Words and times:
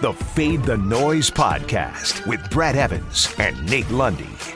the 0.00 0.12
Fade 0.14 0.62
the 0.62 0.78
Noise 0.78 1.30
podcast 1.30 2.26
with 2.26 2.48
Brad 2.50 2.74
Evans 2.74 3.34
and 3.38 3.68
Nate 3.68 3.90
Lundy. 3.90 4.49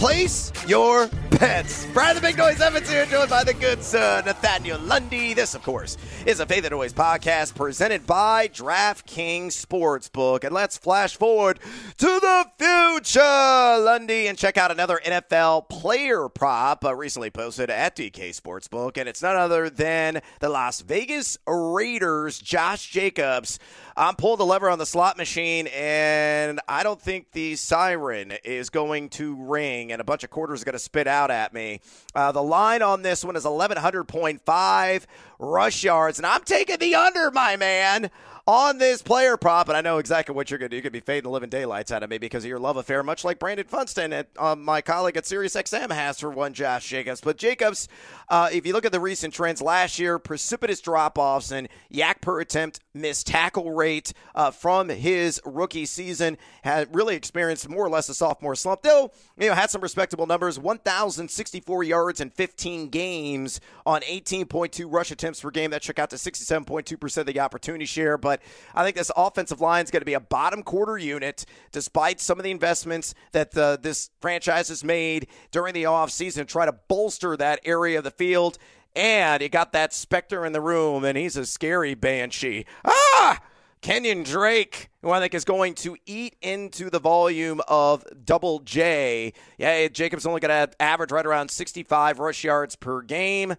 Place 0.00 0.50
your 0.66 1.08
bets. 1.38 1.84
Brad 1.92 2.16
the 2.16 2.22
Big 2.22 2.38
Noise 2.38 2.62
Evans 2.62 2.88
here, 2.88 3.04
joined 3.04 3.28
by 3.28 3.44
the 3.44 3.52
good 3.52 3.82
son, 3.82 4.24
Nathaniel 4.24 4.80
Lundy. 4.80 5.34
This, 5.34 5.54
of 5.54 5.62
course, 5.62 5.98
is 6.24 6.40
a 6.40 6.46
Fade 6.46 6.64
the 6.64 6.70
Noise 6.70 6.94
podcast 6.94 7.54
presented 7.54 8.06
by 8.06 8.48
DraftKings 8.48 9.48
Sportsbook. 9.48 10.42
And 10.44 10.54
let's 10.54 10.78
flash 10.78 11.16
forward 11.16 11.60
to 11.98 12.06
the 12.06 12.46
future, 12.58 13.20
Lundy, 13.20 14.26
and 14.26 14.38
check 14.38 14.56
out 14.56 14.70
another 14.70 15.02
NFL 15.04 15.68
player 15.68 16.30
prop 16.30 16.82
uh, 16.82 16.94
recently 16.94 17.30
posted 17.30 17.68
at 17.68 17.94
DK 17.94 18.30
Sportsbook. 18.30 18.96
And 18.96 19.06
it's 19.06 19.20
none 19.20 19.36
other 19.36 19.68
than 19.68 20.22
the 20.40 20.48
Las 20.48 20.80
Vegas 20.80 21.36
Raiders, 21.46 22.38
Josh 22.38 22.88
Jacobs. 22.90 23.58
I'm 23.96 24.16
pulling 24.16 24.38
the 24.38 24.46
lever 24.46 24.70
on 24.70 24.78
the 24.78 24.86
slot 24.86 25.18
machine, 25.18 25.66
and 25.66 26.58
I 26.66 26.82
don't 26.82 27.00
think 27.00 27.32
the 27.32 27.56
siren 27.56 28.32
is 28.44 28.70
going 28.70 29.10
to 29.10 29.34
ring, 29.34 29.89
and 29.92 30.00
a 30.00 30.04
bunch 30.04 30.24
of 30.24 30.30
quarters 30.30 30.62
are 30.62 30.64
going 30.64 30.72
to 30.74 30.78
spit 30.78 31.06
out 31.06 31.30
at 31.30 31.52
me. 31.52 31.80
Uh, 32.14 32.32
the 32.32 32.42
line 32.42 32.82
on 32.82 33.02
this 33.02 33.24
one 33.24 33.36
is 33.36 33.44
1100.5 33.44 35.06
rush 35.38 35.84
yards, 35.84 36.18
and 36.18 36.26
I'm 36.26 36.42
taking 36.42 36.78
the 36.78 36.94
under, 36.94 37.30
my 37.30 37.56
man 37.56 38.10
on 38.50 38.78
this 38.78 39.00
player 39.00 39.36
prop, 39.36 39.68
and 39.68 39.76
I 39.76 39.80
know 39.80 39.98
exactly 39.98 40.34
what 40.34 40.50
you're 40.50 40.58
going 40.58 40.70
to 40.70 40.72
do. 40.72 40.76
You 40.76 40.82
could 40.82 40.92
be 40.92 40.98
fading 40.98 41.22
the 41.22 41.30
living 41.30 41.50
daylights 41.50 41.92
out 41.92 42.02
of 42.02 42.10
me 42.10 42.18
because 42.18 42.42
of 42.42 42.48
your 42.48 42.58
love 42.58 42.76
affair, 42.76 43.04
much 43.04 43.24
like 43.24 43.38
Brandon 43.38 43.64
Funston, 43.64 44.12
and 44.12 44.26
um, 44.38 44.64
my 44.64 44.80
colleague 44.80 45.16
at 45.16 45.22
SiriusXM 45.22 45.92
has 45.92 46.18
for 46.18 46.30
one, 46.30 46.52
Josh 46.52 46.88
Jacobs. 46.88 47.20
But 47.20 47.36
Jacobs, 47.36 47.86
uh, 48.28 48.48
if 48.52 48.66
you 48.66 48.72
look 48.72 48.84
at 48.84 48.90
the 48.90 48.98
recent 48.98 49.34
trends 49.34 49.62
last 49.62 50.00
year, 50.00 50.18
precipitous 50.18 50.80
drop 50.80 51.16
offs 51.16 51.52
and 51.52 51.68
YAC 51.92 52.20
per 52.22 52.40
attempt, 52.40 52.80
missed 52.92 53.28
tackle 53.28 53.70
rate 53.70 54.12
uh, 54.34 54.50
from 54.50 54.88
his 54.88 55.40
rookie 55.44 55.86
season, 55.86 56.36
had 56.62 56.92
really 56.92 57.14
experienced 57.14 57.68
more 57.68 57.86
or 57.86 57.88
less 57.88 58.08
a 58.08 58.14
sophomore 58.14 58.56
slump. 58.56 58.82
Though, 58.82 59.12
you 59.38 59.48
know, 59.48 59.54
had 59.54 59.70
some 59.70 59.80
respectable 59.80 60.26
numbers 60.26 60.58
1,064 60.58 61.84
yards 61.84 62.20
in 62.20 62.30
15 62.30 62.88
games 62.88 63.60
on 63.86 64.00
18.2 64.00 64.86
rush 64.92 65.12
attempts 65.12 65.40
per 65.40 65.52
game. 65.52 65.70
That 65.70 65.84
shook 65.84 66.00
out 66.00 66.10
to 66.10 66.16
67.2% 66.16 67.16
of 67.16 67.26
the 67.26 67.38
opportunity 67.38 67.84
share. 67.84 68.18
But 68.18 68.39
I 68.74 68.84
think 68.84 68.96
this 68.96 69.10
offensive 69.16 69.60
line 69.60 69.84
is 69.84 69.90
going 69.90 70.02
to 70.02 70.06
be 70.06 70.14
a 70.14 70.20
bottom 70.20 70.62
quarter 70.62 70.98
unit, 70.98 71.44
despite 71.72 72.20
some 72.20 72.38
of 72.38 72.44
the 72.44 72.50
investments 72.50 73.14
that 73.32 73.52
the, 73.52 73.78
this 73.80 74.10
franchise 74.20 74.68
has 74.68 74.84
made 74.84 75.28
during 75.50 75.74
the 75.74 75.84
offseason 75.84 76.34
to 76.36 76.44
try 76.44 76.66
to 76.66 76.72
bolster 76.88 77.36
that 77.36 77.60
area 77.64 77.98
of 77.98 78.04
the 78.04 78.10
field. 78.10 78.58
And 78.96 79.42
you 79.42 79.48
got 79.48 79.72
that 79.72 79.92
specter 79.92 80.44
in 80.44 80.52
the 80.52 80.60
room, 80.60 81.04
and 81.04 81.16
he's 81.16 81.36
a 81.36 81.46
scary 81.46 81.94
banshee. 81.94 82.66
Ah! 82.84 83.40
Kenyon 83.82 84.24
Drake, 84.24 84.90
who 85.00 85.10
I 85.10 85.20
think 85.20 85.32
is 85.32 85.46
going 85.46 85.74
to 85.76 85.96
eat 86.04 86.36
into 86.42 86.90
the 86.90 86.98
volume 86.98 87.62
of 87.66 88.04
Double 88.24 88.58
J. 88.58 89.32
Yeah, 89.56 89.88
Jacobs 89.88 90.26
only 90.26 90.40
going 90.40 90.68
to 90.68 90.82
average 90.82 91.12
right 91.12 91.24
around 91.24 91.50
65 91.50 92.18
rush 92.18 92.44
yards 92.44 92.76
per 92.76 93.00
game. 93.00 93.54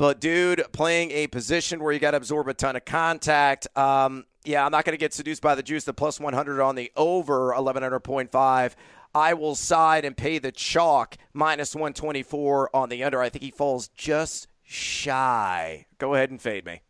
But 0.00 0.18
dude, 0.18 0.64
playing 0.72 1.10
a 1.10 1.26
position 1.26 1.84
where 1.84 1.92
you 1.92 1.98
got 1.98 2.12
to 2.12 2.16
absorb 2.16 2.48
a 2.48 2.54
ton 2.54 2.74
of 2.74 2.86
contact. 2.86 3.68
Um, 3.76 4.24
yeah, 4.46 4.64
I'm 4.64 4.72
not 4.72 4.86
going 4.86 4.94
to 4.94 4.98
get 4.98 5.12
seduced 5.12 5.42
by 5.42 5.54
the 5.54 5.62
juice. 5.62 5.84
The 5.84 5.92
plus 5.92 6.18
100 6.18 6.58
on 6.58 6.74
the 6.74 6.90
over 6.96 7.52
1100.5. 7.52 8.74
I 9.14 9.34
will 9.34 9.54
side 9.54 10.06
and 10.06 10.16
pay 10.16 10.38
the 10.38 10.52
chalk 10.52 11.18
minus 11.34 11.74
124 11.74 12.74
on 12.74 12.88
the 12.88 13.04
under. 13.04 13.20
I 13.20 13.28
think 13.28 13.44
he 13.44 13.50
falls 13.50 13.88
just 13.88 14.48
shy. 14.62 15.84
Go 15.98 16.14
ahead 16.14 16.30
and 16.30 16.40
fade 16.40 16.64
me. 16.64 16.80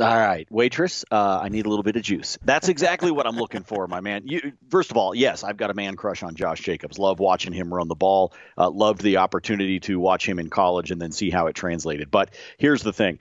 All 0.00 0.06
right, 0.06 0.50
waitress. 0.50 1.04
Uh, 1.10 1.40
I 1.42 1.50
need 1.50 1.66
a 1.66 1.68
little 1.68 1.82
bit 1.82 1.96
of 1.96 2.02
juice. 2.02 2.38
That's 2.42 2.68
exactly 2.68 3.10
what 3.10 3.26
I'm 3.26 3.36
looking 3.36 3.62
for, 3.62 3.86
my 3.86 4.00
man. 4.00 4.22
You, 4.24 4.52
first 4.70 4.90
of 4.90 4.96
all, 4.96 5.14
yes, 5.14 5.44
I've 5.44 5.58
got 5.58 5.70
a 5.70 5.74
man 5.74 5.96
crush 5.96 6.22
on 6.22 6.34
Josh 6.34 6.60
Jacobs. 6.60 6.98
Love 6.98 7.20
watching 7.20 7.52
him 7.52 7.72
run 7.72 7.88
the 7.88 7.94
ball. 7.94 8.32
Uh, 8.56 8.70
loved 8.70 9.02
the 9.02 9.18
opportunity 9.18 9.80
to 9.80 10.00
watch 10.00 10.26
him 10.26 10.38
in 10.38 10.48
college 10.48 10.90
and 10.90 11.00
then 11.00 11.12
see 11.12 11.28
how 11.28 11.46
it 11.48 11.54
translated. 11.54 12.10
But 12.10 12.30
here's 12.56 12.82
the 12.82 12.92
thing: 12.94 13.18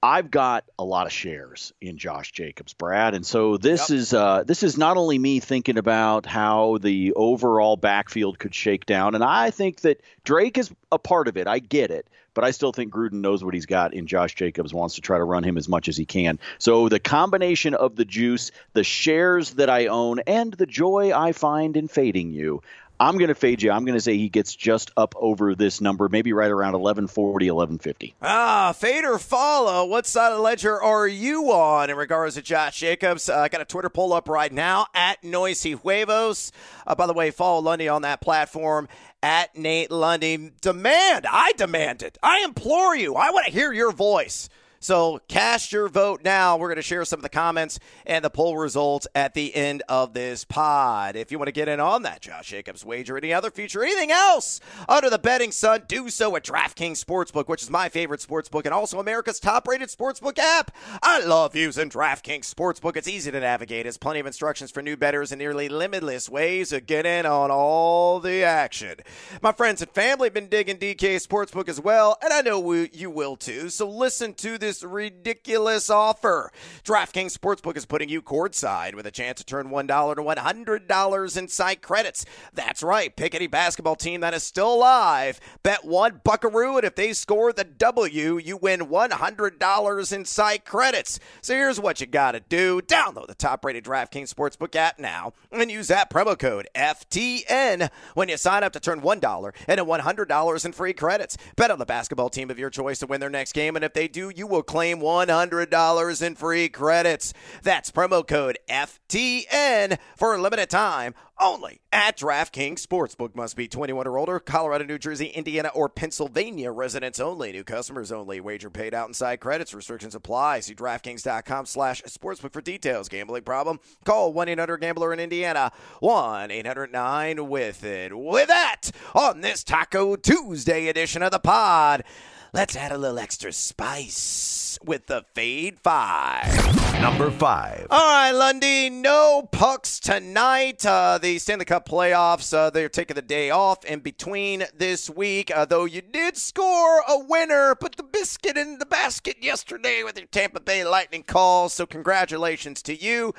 I've 0.00 0.32
got 0.32 0.64
a 0.80 0.84
lot 0.84 1.06
of 1.06 1.12
shares 1.12 1.72
in 1.80 1.96
Josh 1.96 2.32
Jacobs, 2.32 2.72
Brad, 2.72 3.14
and 3.14 3.24
so 3.24 3.56
this 3.56 3.88
yep. 3.88 3.98
is 3.98 4.12
uh, 4.12 4.42
this 4.44 4.64
is 4.64 4.76
not 4.76 4.96
only 4.96 5.16
me 5.16 5.38
thinking 5.38 5.78
about 5.78 6.26
how 6.26 6.78
the 6.78 7.12
overall 7.14 7.76
backfield 7.76 8.38
could 8.38 8.54
shake 8.54 8.84
down, 8.84 9.14
and 9.14 9.22
I 9.22 9.50
think 9.50 9.82
that 9.82 10.00
Drake 10.24 10.58
is 10.58 10.72
a 10.90 10.98
part 10.98 11.28
of 11.28 11.36
it. 11.36 11.46
I 11.46 11.60
get 11.60 11.92
it, 11.92 12.08
but 12.34 12.44
I 12.44 12.50
still 12.50 12.72
think 12.72 12.92
Gruden 12.92 13.20
knows 13.20 13.44
what 13.44 13.54
he's 13.54 13.66
got 13.66 13.94
in 13.94 14.06
Josh 14.06 14.34
Jacobs, 14.34 14.72
wants 14.72 14.94
to 14.96 15.00
try 15.00 15.18
to 15.18 15.24
run 15.24 15.44
him 15.44 15.58
as 15.58 15.68
much 15.68 15.88
as 15.88 15.96
he 15.96 16.04
can. 16.04 16.38
So 16.58 16.88
the 16.88 17.00
combination 17.00 17.74
of 17.74 17.96
the 17.96 18.04
juice, 18.04 18.50
the 18.72 18.84
shares 18.84 19.52
that 19.52 19.70
I 19.70 19.86
own, 19.86 20.20
and 20.26 20.52
the 20.54 20.66
joy 20.66 21.12
I 21.14 21.32
find 21.32 21.76
in 21.76 21.88
fading 21.88 22.32
you, 22.32 22.62
I'm 23.02 23.18
going 23.18 23.30
to 23.30 23.34
fade 23.34 23.62
you. 23.62 23.72
I'm 23.72 23.84
going 23.84 23.96
to 23.96 24.00
say 24.00 24.16
he 24.16 24.28
gets 24.28 24.54
just 24.54 24.92
up 24.96 25.16
over 25.16 25.56
this 25.56 25.80
number, 25.80 26.08
maybe 26.08 26.32
right 26.32 26.52
around 26.52 26.74
1140, 26.74 27.50
1150. 27.50 28.14
Ah, 28.22 28.72
fade 28.76 29.02
or 29.02 29.18
follow. 29.18 29.84
What 29.86 30.06
side 30.06 30.30
of 30.30 30.36
the 30.36 30.42
ledger 30.42 30.80
are 30.80 31.08
you 31.08 31.50
on 31.50 31.90
in 31.90 31.96
regards 31.96 32.36
to 32.36 32.42
Josh 32.42 32.78
Jacobs? 32.78 33.28
Uh, 33.28 33.32
I 33.32 33.46
uh, 33.46 33.48
got 33.48 33.60
a 33.60 33.64
Twitter 33.64 33.88
poll 33.88 34.12
up 34.12 34.28
right 34.28 34.52
now 34.52 34.86
at 34.94 35.24
Noisy 35.24 35.72
Huevos. 35.72 36.52
Uh, 36.86 36.94
by 36.94 37.08
the 37.08 37.12
way, 37.12 37.32
follow 37.32 37.60
Lundy 37.60 37.88
on 37.88 38.02
that 38.02 38.20
platform 38.20 38.86
at 39.20 39.56
Nate 39.56 39.90
Lundy. 39.90 40.52
Demand. 40.60 41.26
I 41.28 41.54
demand 41.56 42.04
it. 42.04 42.18
I 42.22 42.44
implore 42.44 42.94
you. 42.94 43.16
I 43.16 43.32
want 43.32 43.46
to 43.46 43.52
hear 43.52 43.72
your 43.72 43.90
voice. 43.90 44.48
So 44.82 45.20
cast 45.28 45.70
your 45.70 45.88
vote 45.88 46.22
now. 46.24 46.56
We're 46.56 46.66
going 46.66 46.74
to 46.74 46.82
share 46.82 47.04
some 47.04 47.20
of 47.20 47.22
the 47.22 47.28
comments 47.28 47.78
and 48.04 48.24
the 48.24 48.30
poll 48.30 48.56
results 48.56 49.06
at 49.14 49.32
the 49.32 49.54
end 49.54 49.84
of 49.88 50.12
this 50.12 50.42
pod. 50.42 51.14
If 51.14 51.30
you 51.30 51.38
want 51.38 51.46
to 51.46 51.52
get 51.52 51.68
in 51.68 51.78
on 51.78 52.02
that 52.02 52.20
Josh 52.20 52.48
Jacobs 52.48 52.84
wager, 52.84 53.16
any 53.16 53.32
other 53.32 53.52
feature, 53.52 53.84
anything 53.84 54.10
else 54.10 54.58
under 54.88 55.08
the 55.08 55.20
betting 55.20 55.52
sun, 55.52 55.84
do 55.86 56.08
so 56.08 56.34
at 56.34 56.42
DraftKings 56.42 57.00
Sportsbook, 57.00 57.46
which 57.46 57.62
is 57.62 57.70
my 57.70 57.88
favorite 57.88 58.26
sportsbook 58.28 58.64
and 58.64 58.74
also 58.74 58.98
America's 58.98 59.38
top 59.38 59.68
rated 59.68 59.88
sportsbook 59.88 60.36
app. 60.36 60.72
I 61.00 61.24
love 61.24 61.54
using 61.54 61.88
DraftKings 61.88 62.52
Sportsbook. 62.52 62.96
It's 62.96 63.06
easy 63.06 63.30
to 63.30 63.38
navigate. 63.38 63.86
It's 63.86 63.98
plenty 63.98 64.18
of 64.18 64.26
instructions 64.26 64.72
for 64.72 64.82
new 64.82 64.96
bettors 64.96 65.30
and 65.30 65.38
nearly 65.38 65.68
limitless 65.68 66.28
ways 66.28 66.70
to 66.70 66.80
get 66.80 67.06
in 67.06 67.24
on 67.24 67.52
all 67.52 68.18
the 68.18 68.42
action. 68.42 68.96
My 69.42 69.52
friends 69.52 69.80
and 69.80 69.92
family 69.92 70.26
have 70.26 70.34
been 70.34 70.48
digging 70.48 70.78
DK 70.78 71.24
Sportsbook 71.24 71.68
as 71.68 71.80
well, 71.80 72.18
and 72.20 72.32
I 72.32 72.40
know 72.40 72.72
you 72.72 73.10
will 73.10 73.36
too. 73.36 73.68
So 73.68 73.88
listen 73.88 74.34
to 74.34 74.58
this 74.58 74.71
this 74.72 74.82
ridiculous 74.82 75.90
offer. 75.90 76.50
DraftKings 76.82 77.36
Sportsbook 77.36 77.76
is 77.76 77.84
putting 77.84 78.08
you 78.08 78.22
courtside 78.22 78.94
with 78.94 79.06
a 79.06 79.10
chance 79.10 79.38
to 79.38 79.44
turn 79.44 79.68
$1 79.68 80.16
to 80.16 80.22
$100 80.22 81.36
in 81.36 81.48
site 81.48 81.82
credits. 81.82 82.24
That's 82.54 82.82
right. 82.82 83.14
Pick 83.14 83.34
any 83.34 83.48
basketball 83.48 83.96
team 83.96 84.22
that 84.22 84.32
is 84.32 84.42
still 84.42 84.72
alive. 84.72 85.40
Bet 85.62 85.84
one 85.84 86.22
buckaroo, 86.24 86.76
and 86.76 86.86
if 86.86 86.94
they 86.94 87.12
score 87.12 87.52
the 87.52 87.64
W, 87.64 88.38
you 88.38 88.56
win 88.56 88.86
$100 88.86 90.12
in 90.12 90.24
site 90.24 90.64
credits. 90.64 91.20
So 91.42 91.54
here's 91.54 91.78
what 91.78 92.00
you 92.00 92.06
got 92.06 92.32
to 92.32 92.40
do 92.40 92.80
download 92.80 93.26
the 93.26 93.34
top 93.34 93.66
rated 93.66 93.84
DraftKings 93.84 94.32
Sportsbook 94.32 94.74
app 94.74 94.98
now 94.98 95.34
and 95.50 95.70
use 95.70 95.88
that 95.88 96.08
promo 96.08 96.38
code 96.38 96.66
FTN 96.74 97.90
when 98.14 98.30
you 98.30 98.38
sign 98.38 98.64
up 98.64 98.72
to 98.72 98.80
turn 98.80 99.02
$1 99.02 99.52
into 99.68 99.84
$100 99.84 100.64
in 100.64 100.72
free 100.72 100.94
credits. 100.94 101.36
Bet 101.56 101.70
on 101.70 101.78
the 101.78 101.84
basketball 101.84 102.30
team 102.30 102.50
of 102.50 102.58
your 102.58 102.70
choice 102.70 102.98
to 103.00 103.06
win 103.06 103.20
their 103.20 103.28
next 103.28 103.52
game, 103.52 103.76
and 103.76 103.84
if 103.84 103.92
they 103.92 104.08
do, 104.08 104.32
you 104.34 104.46
will 104.46 104.61
claim 104.62 104.98
$100 104.98 106.22
in 106.22 106.34
free 106.34 106.68
credits. 106.68 107.32
That's 107.62 107.90
promo 107.90 108.26
code 108.26 108.58
FTN 108.68 109.98
for 110.16 110.34
a 110.34 110.40
limited 110.40 110.70
time 110.70 111.14
only 111.42 111.80
at 111.92 112.16
DraftKings 112.16 112.86
Sportsbook. 112.86 113.34
Must 113.34 113.56
be 113.56 113.68
21 113.68 114.06
or 114.06 114.18
older. 114.18 114.38
Colorado, 114.38 114.84
New 114.84 114.98
Jersey, 114.98 115.26
Indiana, 115.26 115.70
or 115.74 115.88
Pennsylvania 115.88 116.70
residents 116.70 117.18
only. 117.18 117.50
New 117.52 117.64
customers 117.64 118.12
only. 118.12 118.40
Wager 118.40 118.70
paid 118.70 118.94
out 118.94 119.08
inside 119.08 119.40
credits. 119.40 119.74
Restrictions 119.74 120.14
apply. 120.14 120.60
See 120.60 120.74
DraftKings.com 120.74 121.66
slash 121.66 122.02
sportsbook 122.02 122.52
for 122.52 122.60
details. 122.60 123.08
Gambling 123.08 123.42
problem? 123.42 123.80
Call 124.04 124.32
1-800-GAMBLER 124.32 125.12
in 125.12 125.18
Indiana. 125.20 125.72
1-800-9-WITH-IT. 126.00 128.16
With 128.16 128.48
that, 128.48 128.90
on 129.14 129.40
this 129.40 129.64
Taco 129.64 130.16
Tuesday 130.16 130.88
edition 130.88 131.22
of 131.22 131.32
the 131.32 131.40
pod, 131.40 132.04
Let's 132.54 132.76
add 132.76 132.92
a 132.92 132.98
little 132.98 133.18
extra 133.18 133.50
spice 133.50 134.78
with 134.84 135.06
the 135.06 135.24
Fade 135.32 135.78
5. 135.80 137.00
Number 137.00 137.30
5. 137.30 137.86
All 137.88 137.98
right, 137.98 138.30
Lundy, 138.30 138.90
no 138.90 139.48
pucks 139.50 139.98
tonight. 139.98 140.84
Uh, 140.84 141.16
the 141.16 141.38
Stanley 141.38 141.64
Cup 141.64 141.88
playoffs, 141.88 142.52
uh, 142.52 142.68
they're 142.68 142.90
taking 142.90 143.14
the 143.14 143.22
day 143.22 143.48
off 143.48 143.86
in 143.86 144.00
between 144.00 144.64
this 144.76 145.08
week, 145.08 145.50
uh, 145.50 145.64
though 145.64 145.86
you 145.86 146.02
did 146.02 146.36
score 146.36 147.00
a 147.08 147.18
winner, 147.18 147.74
put 147.74 147.96
the 147.96 148.02
biscuit 148.02 148.58
in 148.58 148.78
the 148.78 148.84
basket 148.84 149.38
yesterday 149.40 150.02
with 150.02 150.18
your 150.18 150.26
Tampa 150.26 150.60
Bay 150.60 150.84
Lightning 150.84 151.22
call, 151.22 151.70
so 151.70 151.86
congratulations 151.86 152.82
to 152.82 152.94
you. 152.94 153.32